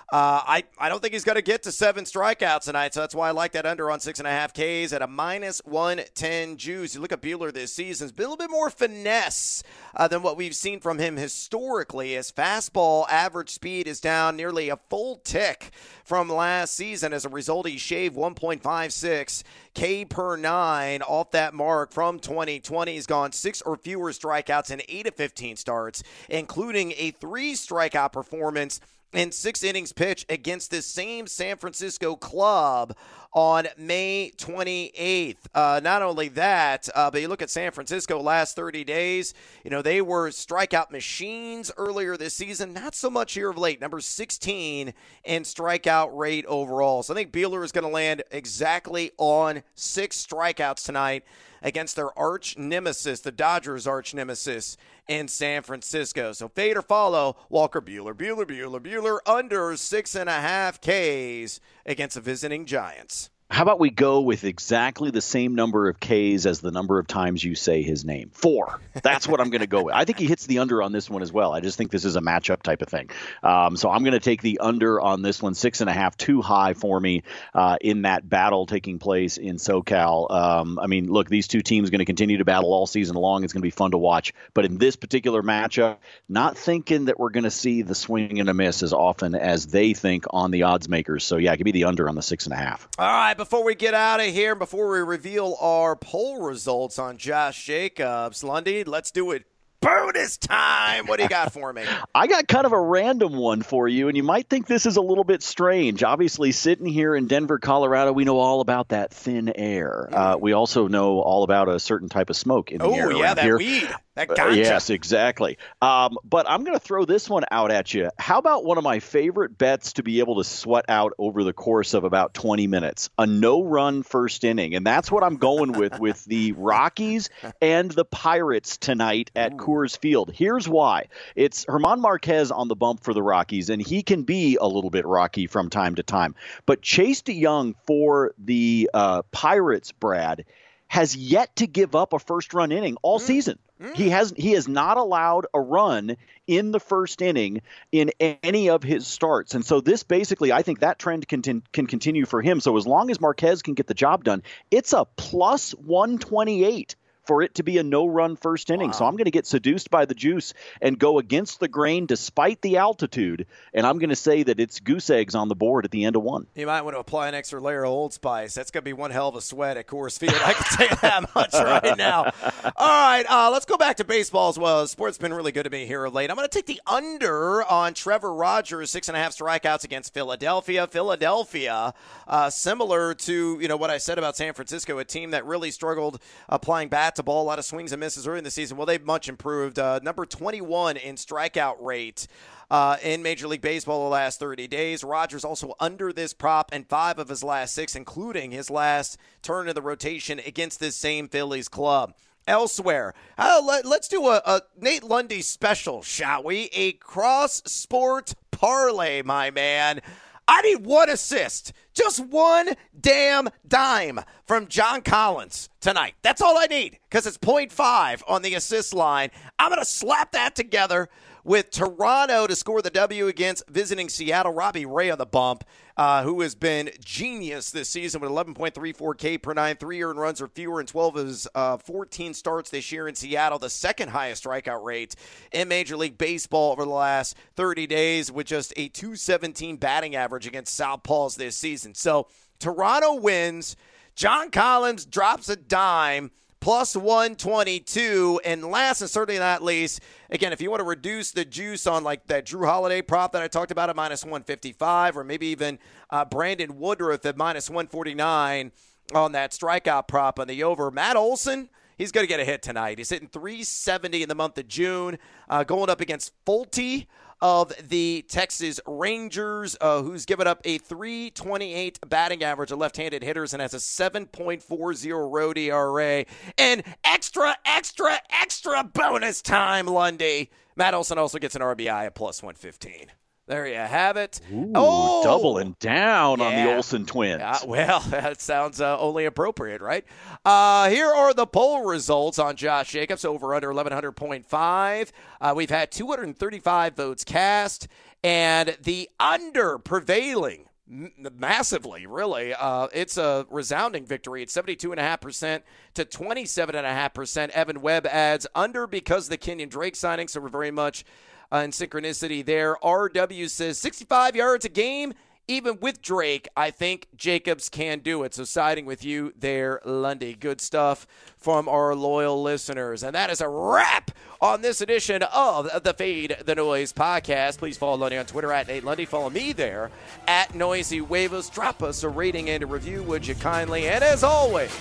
Uh, 0.09 0.41
I, 0.47 0.65
I 0.79 0.89
don't 0.89 1.03
think 1.03 1.15
he's 1.15 1.25
going 1.25 1.35
to 1.35 1.43
get 1.43 1.65
to 1.65 1.73
seven 1.73 2.05
strikeouts 2.05 2.63
tonight, 2.63 2.95
so 2.95 3.01
that's 3.01 3.15
why 3.15 3.27
I 3.27 3.33
like 3.33 3.51
that 3.53 3.67
under 3.67 3.91
on 3.91 3.99
six 3.99 4.21
and 4.21 4.29
a 4.29 4.31
half 4.31 4.53
Ks 4.53 4.93
at 4.93 5.03
a 5.03 5.09
minus 5.09 5.61
110 5.65 6.59
juice. 6.59 6.95
You 6.95 7.01
look 7.01 7.11
at 7.11 7.21
Buehler 7.21 7.53
this 7.53 7.73
season, 7.73 8.05
it's 8.05 8.17
been 8.17 8.27
a 8.27 8.29
little 8.29 8.47
bit 8.47 8.53
more 8.53 8.71
finesse 8.71 9.65
uh, 9.97 10.07
than 10.07 10.23
what 10.23 10.37
we've 10.37 10.55
seen 10.55 10.79
from 10.79 11.01
him 11.01 11.17
historically. 11.17 12.13
His 12.13 12.31
fastball 12.31 13.09
average 13.11 13.51
speed 13.51 13.89
is 13.89 14.01
down 14.01 14.37
nearly 14.37 14.69
a 14.69 14.79
full 14.89 15.17
tick 15.17 15.71
from 16.05 16.29
last 16.29 16.75
season. 16.75 17.13
As 17.13 17.25
a 17.25 17.29
result, 17.29 17.67
he 17.67 17.77
shaved 17.77 18.15
1.56 18.15 19.43
K 19.77 20.07
per 20.07 20.37
nine 20.37 21.03
off 21.03 21.33
that 21.33 21.53
mark 21.53 21.93
from 21.93 22.19
2020. 22.19 22.95
He's 22.95 23.07
gone 23.07 23.33
six 23.33 23.61
or 23.61 23.77
fewer 23.77 24.11
strikeouts 24.11 24.71
in 24.71 24.81
eight 24.89 25.07
of 25.07 25.15
15 25.15 25.57
starts, 25.57 26.03
including 26.31 26.95
a 26.97 27.11
three 27.11 27.53
strikeout 27.53 28.11
performance 28.11 28.81
in 29.13 29.33
six 29.33 29.63
innings 29.63 29.93
pitch 29.93 30.25
against 30.31 30.71
this 30.71 30.87
same 30.87 31.27
San 31.27 31.59
Francisco 31.59 32.17
club 32.17 32.97
on 33.33 33.67
May 33.77 34.33
28th. 34.39 35.37
Uh, 35.55 35.81
not 35.83 36.01
only 36.01 36.29
that, 36.29 36.89
uh, 36.95 37.11
but 37.11 37.21
you 37.21 37.29
look 37.29 37.43
at 37.43 37.51
San 37.51 37.71
Francisco 37.71 38.19
last 38.19 38.57
30 38.57 38.83
days, 38.83 39.35
you 39.63 39.71
know, 39.71 39.83
they 39.83 40.01
were 40.01 40.31
strikeout 40.31 40.91
machines 40.91 41.71
earlier 41.77 42.17
this 42.17 42.33
season, 42.33 42.73
not 42.73 42.95
so 42.95 43.11
much 43.11 43.35
here 43.35 43.51
of 43.51 43.59
late. 43.59 43.79
Number 43.79 44.01
16 44.01 44.95
in 45.25 45.43
strikeout 45.43 46.17
rate 46.17 46.47
overall. 46.47 47.03
So 47.03 47.13
I 47.13 47.17
think 47.17 47.31
Buehler 47.31 47.63
is 47.63 47.73
going 47.73 47.85
to 47.85 47.91
land 47.91 48.23
exactly 48.31 49.11
on 49.19 49.63
six 49.75 50.25
strikeouts 50.25 50.85
tonight 50.85 51.25
against 51.63 51.97
their 51.97 52.17
arch 52.19 52.57
nemesis, 52.57 53.21
the 53.21 53.33
Dodgers' 53.33 53.87
arch 53.87 54.15
nemesis 54.15 54.77
in 55.09 55.29
San 55.29 55.63
Francisco. 55.63 56.33
So 56.33 56.49
fade 56.49 56.77
or 56.77 56.83
follow 56.83 57.37
Walker 57.49 57.81
Buehler, 57.81 58.15
Bueller, 58.15 58.45
Bueller, 58.45 58.81
Bueller 58.81 59.19
under 59.27 59.77
six 59.77 60.15
and 60.15 60.29
a 60.29 60.33
half 60.33 60.81
Ks 60.81 61.61
against 61.85 62.15
the 62.15 62.21
visiting 62.21 62.67
Giants. 62.67 63.31
How 63.49 63.63
about 63.63 63.79
we 63.79 63.91
go 63.91 64.23
with 64.23 64.43
exactly 64.43 65.13
the 65.13 65.21
same 65.21 65.55
number 65.55 65.89
of 65.89 66.01
Ks 66.01 66.47
as 66.47 66.61
the 66.61 66.73
number 66.73 66.99
of 66.99 67.07
times 67.07 67.45
you 67.45 67.55
say 67.55 67.83
his 67.83 68.05
name? 68.05 68.31
Four. 68.33 68.81
That's 69.03 69.29
what 69.29 69.41
I'm 69.41 69.51
going 69.51 69.61
to 69.61 69.69
go 69.69 69.85
with. 69.85 69.95
I 69.95 70.05
think 70.05 70.19
he 70.19 70.27
hits 70.27 70.47
the 70.47 70.59
under 70.59 70.83
on 70.83 70.91
this 70.91 71.09
one 71.09 71.23
as 71.23 71.33
well. 71.33 71.53
I 71.53 71.61
just 71.61 71.79
think 71.79 71.93
this 71.93 72.05
is 72.05 72.17
a 72.17 72.21
matchup 72.21 72.63
type 72.63 72.83
of 72.83 72.89
thing. 72.89 73.09
Um, 73.45 73.77
so 73.77 73.89
I'm 73.89 74.03
going 74.03 74.15
to 74.15 74.21
take 74.21 74.43
the 74.43 74.59
under 74.59 75.01
on 75.01 75.23
this 75.23 75.41
one, 75.41 75.55
six 75.55 75.81
and 75.81 75.89
a 75.89 75.93
half, 75.93 76.17
too 76.17 76.43
high 76.43 76.75
for 76.75 76.99
me 76.99 77.23
uh, 77.55 77.77
in 77.81 78.03
that 78.03 78.29
battle 78.29 78.67
taking 78.67 78.99
place 78.99 79.37
in 79.37 79.57
SoCal. 79.57 80.29
Um, 80.29 80.81
I 80.81 80.89
mean, 80.89 81.07
look, 81.07 81.29
these 81.29 81.47
two 81.47 81.61
teams 81.61 81.89
are 81.89 81.93
going 81.93 82.01
to 82.01 82.05
continue 82.05 82.39
to 82.39 82.45
battle 82.45 82.73
all 82.73 82.89
season 82.89 83.15
long. 83.15 83.45
It's 83.45 83.53
going 83.53 83.63
to 83.63 83.67
be 83.67 83.71
fun 83.71 83.93
to 83.93 83.99
watch. 83.99 84.33
But 84.55 84.65
in 84.65 84.77
this 84.79 84.97
particular 84.97 85.43
matchup, 85.43 85.99
not 86.29 86.59
thinking 86.59 87.05
that 87.05 87.19
we're 87.21 87.31
going 87.31 87.45
to 87.45 87.53
see 87.53 87.83
the 87.83 87.95
swing 87.95 88.41
and 88.41 88.49
a 88.49 88.55
miss 88.55 88.83
as 88.83 88.93
often 88.93 89.37
as 89.37 89.69
they 89.69 89.95
think 89.95 90.25
on 90.31 90.51
the 90.51 90.65
odds 90.65 90.89
makers. 90.89 91.23
So 91.23 91.37
yeah, 91.37 91.55
could 91.55 91.65
be 91.65 91.71
the 91.71 91.85
under 91.85 92.09
on 92.09 92.17
the 92.17 92.23
six 92.23 92.47
and 92.47 92.53
a 92.53 92.57
half. 92.57 92.89
All 92.99 93.07
right 93.07 93.36
before 93.37 93.65
we 93.65 93.75
get 93.75 93.95
out 93.95 94.21
of 94.21 94.27
here, 94.27 94.55
before 94.55 94.91
we 94.91 94.99
reveal 95.01 95.57
our 95.61 95.95
poll 95.95 96.43
results 96.43 96.99
on 96.99 97.19
Josh 97.19 97.65
Jacobs, 97.65 98.43
Lundy, 98.43 98.85
let's 98.85 99.11
do 99.11 99.31
it 99.33 99.45
bonus 99.81 100.37
time. 100.37 101.07
What 101.07 101.17
do 101.19 101.25
you 101.25 101.29
got 101.29 101.53
for 101.53 101.73
me? 101.73 101.85
I 102.15 102.27
got 102.27 102.49
kind 102.49 102.67
of 102.67 102.73
a 102.73 102.81
random 102.81 103.35
one 103.35 103.63
for 103.63 103.89
you, 103.89 104.09
and 104.09 104.17
you 104.17 104.23
might 104.23 104.49
think 104.49 104.67
this 104.67 104.87
is 104.87 104.97
a 104.97 105.03
little 105.03 105.25
bit 105.25 105.43
strange. 105.43 106.03
Obviously, 106.03 106.53
sitting 106.53 106.87
here 106.87 107.15
in 107.15 107.27
Denver, 107.27 107.59
Colorado, 107.59 108.13
we 108.13 108.25
know 108.25 108.39
all 108.39 108.61
about 108.61 108.89
that 108.89 109.13
thin 109.13 109.53
air. 109.55 110.09
Uh, 110.13 110.37
we 110.41 110.53
also 110.53 110.89
know 110.89 111.21
all 111.21 111.43
about 111.43 111.69
a 111.69 111.79
certain 111.79 112.09
type 112.09 112.31
of 112.31 112.37
smoke 112.37 112.73
in 112.73 112.79
the 112.79 112.85
oh, 112.85 112.95
air. 112.95 113.13
yeah, 113.13 113.35
that 113.35 113.45
here. 113.45 113.59
weed. 113.59 113.89
That 114.15 114.31
Uh, 114.31 114.35
gotcha. 114.35 114.57
yes, 114.57 114.89
exactly. 114.89 115.59
Um, 115.83 116.17
but 116.25 116.49
I'm 116.49 116.65
going 116.65 116.77
to 116.77 116.83
throw 116.85 117.05
this 117.05 117.29
one 117.29 117.45
out 117.51 117.71
at 117.71 117.93
you. 117.93 118.11
How 118.19 118.39
about 118.39 118.65
one 118.65 118.79
of 118.79 118.85
my 118.85 118.99
favorite 119.01 119.59
bets 119.59 119.95
to 119.95 120.03
be 120.03 120.21
able 120.21 120.37
to 120.37 120.45
sweat 120.45 120.87
out 120.89 121.13
over 121.19 121.45
the 121.45 121.53
course 121.53 121.93
of 121.93 122.05
about 122.05 122.33
20 122.33 122.67
minutes? 122.67 123.11
A 123.19 123.27
no-run 123.27 124.03
first 124.03 124.43
inning, 124.45 124.75
and 124.75 124.87
that's 124.87 125.13
what 125.13 125.23
I'm 125.23 125.37
going 125.37 125.73
with 125.73 125.99
with 125.99 126.25
the 126.25 126.53
Rockies 126.57 127.29
and 127.61 127.91
the 127.91 128.07
Pirates 128.07 128.79
tonight 128.79 129.31
at 129.37 129.57
Coors 129.67 129.99
Field. 129.99 130.31
Here's 130.33 130.69
why: 130.69 131.07
it's 131.35 131.65
Germán 131.65 131.99
Marquez 131.99 132.51
on 132.51 132.69
the 132.69 132.77
bump 132.77 133.03
for 133.03 133.13
the 133.13 133.23
Rockies, 133.23 133.69
and 133.69 133.83
he 133.83 134.03
can 134.03 134.23
be 134.23 134.57
a 134.61 134.67
little 134.67 134.91
bit 134.91 135.07
rocky 135.07 135.47
from 135.47 135.71
time 135.71 135.97
to 135.97 136.03
time. 136.05 136.35
But 136.67 136.83
Chase 136.83 137.23
De 137.23 137.43
Jong 137.43 137.75
for 137.87 138.33
the 138.39 138.89
uh, 138.95 139.23
Pirates, 139.33 139.93
Brad 139.93 140.45
has 140.89 141.17
yet 141.17 141.57
to 141.57 141.67
give 141.67 141.97
up 141.97 142.13
a 142.13 142.19
first 142.19 142.55
run 142.55 142.71
inning 142.71 142.97
all 143.03 143.19
season. 143.19 143.59
He 143.95 144.09
has 144.09 144.33
he 144.37 144.53
has 144.53 144.69
not 144.69 144.97
allowed 144.97 145.47
a 145.53 145.61
run 145.61 146.17
in 146.47 146.71
the 146.71 146.81
first 146.81 147.21
inning 147.21 147.61
in 147.93 148.11
any 148.21 148.71
of 148.71 148.83
his 148.83 149.07
starts. 149.07 149.55
And 149.55 149.67
so 149.67 149.83
this 149.83 150.03
basically 150.03 150.51
I 150.51 150.63
think 150.63 150.81
that 150.81 150.99
trend 150.99 151.29
can 151.29 151.43
can 151.43 151.87
continue 151.87 152.25
for 152.25 152.41
him. 152.41 152.61
So 152.61 152.79
as 152.79 152.87
long 152.87 153.11
as 153.11 153.21
Marquez 153.21 153.61
can 153.61 153.75
get 153.75 153.87
the 153.87 153.95
job 153.95 154.25
done, 154.25 154.43
it's 154.71 154.95
a 154.95 155.05
plus 155.17 155.73
128 155.73 156.97
for 157.27 157.43
it 157.43 157.57
to 157.57 157.63
be 157.63 157.79
a 157.79 157.83
no 157.83 158.07
run 158.07 158.37
first 158.37 158.71
inning. 158.71 158.93
So 158.93 159.05
I'm 159.05 159.15
going 159.15 159.25
to 159.25 159.31
get 159.31 159.47
seduced 159.47 159.91
by 159.91 160.05
the 160.05 160.15
juice 160.15 160.55
and 160.81 160.99
go 160.99 161.19
against 161.19 161.61
the 161.61 161.69
grain 161.69 162.07
despite 162.07 162.63
the 162.63 162.79
altitude. 162.79 163.47
And 163.75 163.87
I'm 163.87 163.99
going 163.99 164.11
to 164.11 164.17
say 164.17 164.43
that 164.45 164.61
it's 164.61 164.81
goose 164.81 165.11
eggs 165.11 165.35
on 165.35 165.49
the 165.49 165.55
board 165.55 165.85
at 165.85 165.91
the 165.91 166.05
end 166.05 166.17
of 166.17 166.23
one. 166.23 166.47
You 166.55 166.67
might 166.67 166.83
want 166.83 166.95
to 166.95 167.01
apply 167.01 167.29
an 167.29 167.35
extra 167.35 167.61
layer 167.61 167.85
of 167.85 167.91
Old 167.91 168.13
Spice. 168.13 168.55
That's 168.55 168.71
going 168.71 168.83
to 168.83 168.85
be 168.85 168.93
one 168.93 169.11
hell 169.11 169.29
of 169.29 169.35
a 169.35 169.41
sweat 169.41 169.77
at 169.77 169.87
Coors 169.87 170.19
Field. 170.19 170.35
I 170.45 170.53
can 170.53 170.65
tell 170.77 170.89
you 170.89 170.97
that 171.03 171.31
much 171.35 171.55
right 171.55 171.99
now. 171.99 172.33
All 172.77 173.09
right, 173.09 173.25
uh, 173.29 173.51
let's 173.51 173.65
go 173.65 173.77
back 173.77 173.97
to 173.97 174.05
baseball 174.05 174.49
as 174.49 174.59
well. 174.59 174.87
Sport's 174.87 175.19
been 175.19 175.35
really 175.35 175.53
good 175.53 175.65
to 175.65 175.71
me 175.71 175.87
here 175.87 176.05
of 176.05 176.15
late. 176.15 176.31
I'm 176.31 176.37
going 176.37 176.49
to 176.49 176.55
take 176.55 176.67
the 176.67 176.81
under 176.87 177.65
on 177.65 177.95
Trevor 177.95 178.33
Rogers, 178.33 178.91
six 178.91 179.09
and 179.09 179.17
a 179.17 179.21
half 179.21 179.37
strikeouts 179.37 179.85
against 179.85 180.15
Philadelphia. 180.15 180.87
Philadelphia, 180.87 181.95
uh, 182.29 182.51
similar 182.51 183.15
to 183.15 183.59
you 183.61 183.69
know 183.69 183.77
what 183.77 183.91
I 183.91 183.99
said 183.99 184.19
about 184.19 184.37
San 184.37 184.55
Francisco, 184.55 184.99
a 184.99 185.05
team 185.05 185.33
that 185.33 185.45
really 185.45 185.71
struggled 185.71 186.21
applying 186.49 186.89
bat 186.89 187.16
to 187.17 187.23
ball, 187.23 187.43
a 187.43 187.45
lot 187.45 187.59
of 187.59 187.65
swings 187.65 187.93
and 187.93 188.01
misses 188.01 188.27
early 188.27 188.39
in 188.39 188.45
the 188.45 188.51
season. 188.51 188.77
Well, 188.77 188.87
they've 188.87 189.05
much 189.05 189.29
improved. 189.29 189.79
Uh, 189.79 190.01
number 190.03 190.25
21 190.25 190.97
in 190.97 191.17
strikeout 191.17 191.77
rate 191.81 192.27
uh, 192.71 192.97
in 193.03 193.23
Major 193.23 193.49
League 193.49 193.61
Baseball 193.61 194.05
the 194.05 194.11
last 194.11 194.39
30 194.39 194.67
days. 194.69 195.05
Rogers 195.05 195.45
also 195.45 195.75
under 195.81 196.13
this 196.13 196.33
prop 196.33 196.73
in 196.73 196.85
five 196.85 197.19
of 197.19 197.29
his 197.29 197.43
last 197.43 197.75
six, 197.75 197.95
including 197.95 198.51
his 198.51 198.71
last 198.71 199.19
turn 199.43 199.69
of 199.69 199.75
the 199.75 199.83
rotation 199.83 200.41
against 200.41 200.81
this 200.81 200.97
same 200.97 201.29
Phillies 201.29 201.69
club. 201.69 202.15
Elsewhere, 202.49 203.13
uh, 203.37 203.61
let, 203.65 203.85
us 203.87 204.07
do 204.07 204.29
a, 204.29 204.41
a 204.47 204.63
Nate 204.81 205.03
Lundy 205.03 205.43
special, 205.43 206.03
shall 206.03 206.45
we? 206.45 206.71
A 206.73 206.93
cross 206.93 207.61
sport 207.67 208.35
parlay, 208.53 209.23
my 209.23 209.51
man. 209.51 210.01
I 210.49 210.63
need 210.63 210.87
one 210.87 211.11
assist 211.11 211.73
Just 211.95 212.25
one 212.25 212.75
damn 212.99 213.49
dime 213.67 214.21
from 214.47 214.69
John 214.69 215.03
Collins 215.03 215.69
tonight. 215.81 216.15
That's 216.23 216.43
all 216.43 216.57
I 216.59 216.67
need 216.67 216.99
because 217.09 217.27
it's 217.27 217.39
0.5 217.39 218.23
on 218.29 218.43
the 218.43 218.55
assist 218.55 218.95
line. 218.95 219.31
I'm 219.59 219.71
going 219.71 219.81
to 219.81 219.85
slap 219.85 220.33
that 220.33 220.55
together 220.55 221.09
with 221.47 221.71
Toronto 221.71 222.49
to 222.49 222.57
score 222.57 222.83
the 222.83 222.91
W 222.91 223.29
against 223.29 223.63
visiting 223.69 224.09
Seattle. 224.09 224.53
Robbie 224.53 224.85
Ray 224.85 225.11
on 225.11 225.19
the 225.19 225.25
bump, 225.25 225.63
uh, 225.97 226.25
who 226.25 226.41
has 226.41 226.57
been 226.57 226.91
genius 227.05 227.71
this 227.71 227.89
season 227.89 228.21
with 228.21 228.33
11.34 228.33 229.17
K 229.17 229.39
per 229.39 229.55
nine, 229.55 229.77
three 229.77 230.03
earned 230.03 230.19
runs 230.19 230.41
or 230.43 230.49
fewer, 230.49 230.81
in 230.81 230.87
12 230.87 231.17
of 231.17 231.27
his 231.27 231.49
uh, 231.55 231.77
14 231.77 232.35
starts 232.35 232.71
this 232.71 232.91
year 232.91 233.07
in 233.07 233.15
Seattle, 233.15 233.61
the 233.61 233.71
second 233.71 234.09
highest 234.09 234.43
strikeout 234.43 234.83
rate 234.83 235.15
in 235.53 235.69
Major 235.69 235.97
League 235.97 236.19
Baseball 236.19 236.73
over 236.73 236.85
the 236.85 236.91
last 236.91 237.37
30 237.55 237.87
days, 237.87 238.33
with 238.33 238.49
just 238.49 238.73
a 238.77 238.89
217 238.89 239.77
batting 239.77 240.17
average 240.17 240.49
against 240.49 240.79
Southpaws 240.79 241.37
this 241.37 241.57
season. 241.57 241.95
So 241.95 242.27
Toronto 242.59 243.15
wins. 243.15 243.77
John 244.17 244.51
Collins 244.51 245.05
drops 245.05 245.49
a 245.49 245.57
dime 245.57 246.33
plus 246.67 246.97
122. 246.97 248.41
And 248.45 248.65
last 248.65 249.01
and 249.01 249.09
certainly 249.09 249.39
not 249.39 249.63
least, 249.63 250.01
again, 250.31 250.53
if 250.53 250.61
you 250.61 250.69
want 250.69 250.81
to 250.81 250.85
reduce 250.85 251.31
the 251.31 251.45
juice 251.45 251.87
on 251.87 252.03
like 252.03 252.27
that 252.27 252.45
Jrue 252.45 252.67
Holiday 252.67 253.03
prop 253.03 253.31
that 253.35 253.43
I 253.43 253.47
talked 253.47 253.71
about 253.71 253.89
at 253.89 253.95
minus 253.95 254.25
155, 254.25 255.17
or 255.17 255.23
maybe 255.23 255.47
even 255.47 255.79
uh, 256.11 256.25
Brandon 256.25 256.77
Woodruff 256.77 257.25
at 257.25 257.37
minus 257.37 257.71
149 257.71 258.73
on 259.15 259.31
that 259.31 259.53
strikeout 259.53 260.09
prop 260.09 260.41
on 260.41 260.49
the 260.49 260.65
over, 260.65 260.91
Matt 260.91 261.15
Olson. 261.15 261.69
He's 261.99 262.11
going 262.11 262.25
to 262.25 262.29
get 262.29 262.41
a 262.41 262.45
hit 262.45 262.63
tonight. 262.63 262.99
He's 262.99 263.11
hitting 263.11 263.29
370 263.29 264.25
in 264.25 264.29
the 264.29 264.35
month 264.35 264.59
of 264.59 264.67
June, 264.67 265.21
uh, 265.49 265.63
going 265.63 265.89
up 265.89 266.01
against 266.01 266.33
Folty 266.45 267.07
of 267.41 267.73
the 267.89 268.25
Texas 268.29 268.81
Rangers, 268.87 269.77
uh, 269.81 270.03
who's 270.03 270.25
given 270.25 270.47
up 270.47 270.61
a 270.65 270.79
328 270.79 272.01
batting 272.09 272.43
average 272.43 272.71
of 272.71 272.79
left 272.79 272.97
handed 272.97 273.23
hitters 273.23 273.53
and 273.53 273.61
has 273.61 273.75
a 273.75 273.79
7.40 273.79 275.33
road 275.33 275.59
ERA. 275.59 276.25
And 276.59 276.83
extra, 277.05 277.57
extra, 277.65 278.19
extra 278.31 278.85
bonus 278.85 279.43
time, 279.43 279.87
Lundy. 279.87 280.51
Matt 280.77 280.95
Olson 280.95 281.19
also 281.19 281.39
gets 281.39 281.55
an 281.55 281.63
RBI 281.63 282.07
at 282.07 282.15
plus 282.15 282.43
115. 282.43 283.07
There 283.47 283.69
you 283.69 283.77
have 283.77 284.17
it. 284.17 284.41
Ooh, 284.53 284.73
oh, 284.75 285.23
doubling 285.23 285.77
down 285.79 286.41
yeah. 286.41 286.45
on 286.45 286.55
the 286.57 286.75
Olson 286.75 287.07
twins. 287.07 287.43
Uh, 287.43 287.61
well, 287.65 288.01
that 288.09 288.41
sounds 288.41 288.81
uh, 288.81 288.99
only 288.99 289.25
appropriate, 289.25 289.81
right? 289.81 290.05
Uh, 290.45 290.89
here 290.89 291.07
are 291.07 291.33
the 291.33 291.47
poll 291.47 291.85
results 291.85 292.41
on 292.41 292.57
Josh 292.57 292.91
Jacobs 292.91 293.25
over 293.25 293.55
under 293.55 293.69
1100.5. 293.69 295.11
Uh, 295.41 295.53
we've 295.55 295.71
had 295.71 295.93
235 295.93 296.97
votes 296.97 297.23
cast, 297.23 297.87
and 298.25 298.77
the 298.83 299.09
under 299.21 299.79
prevailing 299.79 300.67
massively, 300.89 302.07
really. 302.07 302.55
Uh, 302.55 302.89
it's 302.93 303.17
a 303.17 303.47
resounding 303.51 304.07
victory. 304.07 304.43
It's 304.43 304.57
72.5% 304.57 305.63
to 305.95 306.05
27.5%. 306.05 307.49
Evan 307.51 307.81
Webb 307.81 308.07
adds 308.07 308.47
under 308.55 308.87
because 308.87 309.29
the 309.29 309.37
Kenyon 309.37 309.69
Drake 309.69 309.97
signing, 309.97 310.29
so 310.29 310.41
we're 310.41 310.49
very 310.49 310.71
much 310.71 311.05
uh, 311.53 311.59
in 311.59 311.71
synchronicity 311.71 312.45
there. 312.45 312.77
RW 312.83 313.49
says 313.51 313.79
65 313.79 314.37
yards 314.37 314.65
a 314.65 314.69
game. 314.69 315.15
Even 315.49 315.79
with 315.79 316.03
Drake, 316.03 316.49
I 316.57 316.73
think 316.73 317.07
Jacobs 317.17 317.69
can 317.69 318.01
do 318.01 318.25
it. 318.25 318.35
So, 318.35 318.43
siding 318.43 318.85
with 318.85 319.05
you 319.05 319.33
there, 319.39 319.81
Lundy. 319.85 320.35
Good 320.35 320.61
stuff 320.61 321.07
from 321.37 321.69
our 321.69 321.95
loyal 321.95 322.43
listeners. 322.43 323.05
And 323.05 323.15
that 323.15 323.31
is 323.31 323.41
a 323.41 323.49
wrap 323.49 324.11
on 324.41 324.63
this 324.63 324.81
edition 324.81 325.23
of 325.23 325.85
the 325.85 325.95
Fade 325.95 326.39
the 326.45 326.57
Noise 326.57 326.93
podcast. 326.93 327.59
Please 327.59 327.77
follow 327.77 327.97
Lundy 327.97 328.17
on 328.17 328.27
Twitter 328.27 328.53
at 328.53 328.67
Nate 328.67 328.83
Lundy. 328.83 329.05
Follow 329.05 329.31
me 329.31 329.53
there 329.53 329.93
at 330.27 330.53
Noisy 330.53 330.99
Huevos. 330.99 331.49
Drop 331.49 331.81
us 331.81 332.03
a 332.03 332.09
rating 332.09 332.51
and 332.51 332.65
a 332.65 332.67
review, 332.67 333.05
would 333.05 333.25
you 333.25 333.37
kindly? 333.37 333.89
And 333.89 334.03
as 334.03 334.25
always, 334.25 334.73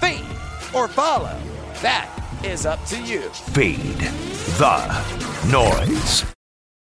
fade 0.00 0.24
or 0.72 0.86
follow. 0.86 1.36
That 1.80 2.08
is 2.44 2.64
up 2.64 2.84
to 2.86 3.00
you. 3.02 3.22
Fade 3.30 4.31
the 4.58 5.48
noise. 5.50 6.41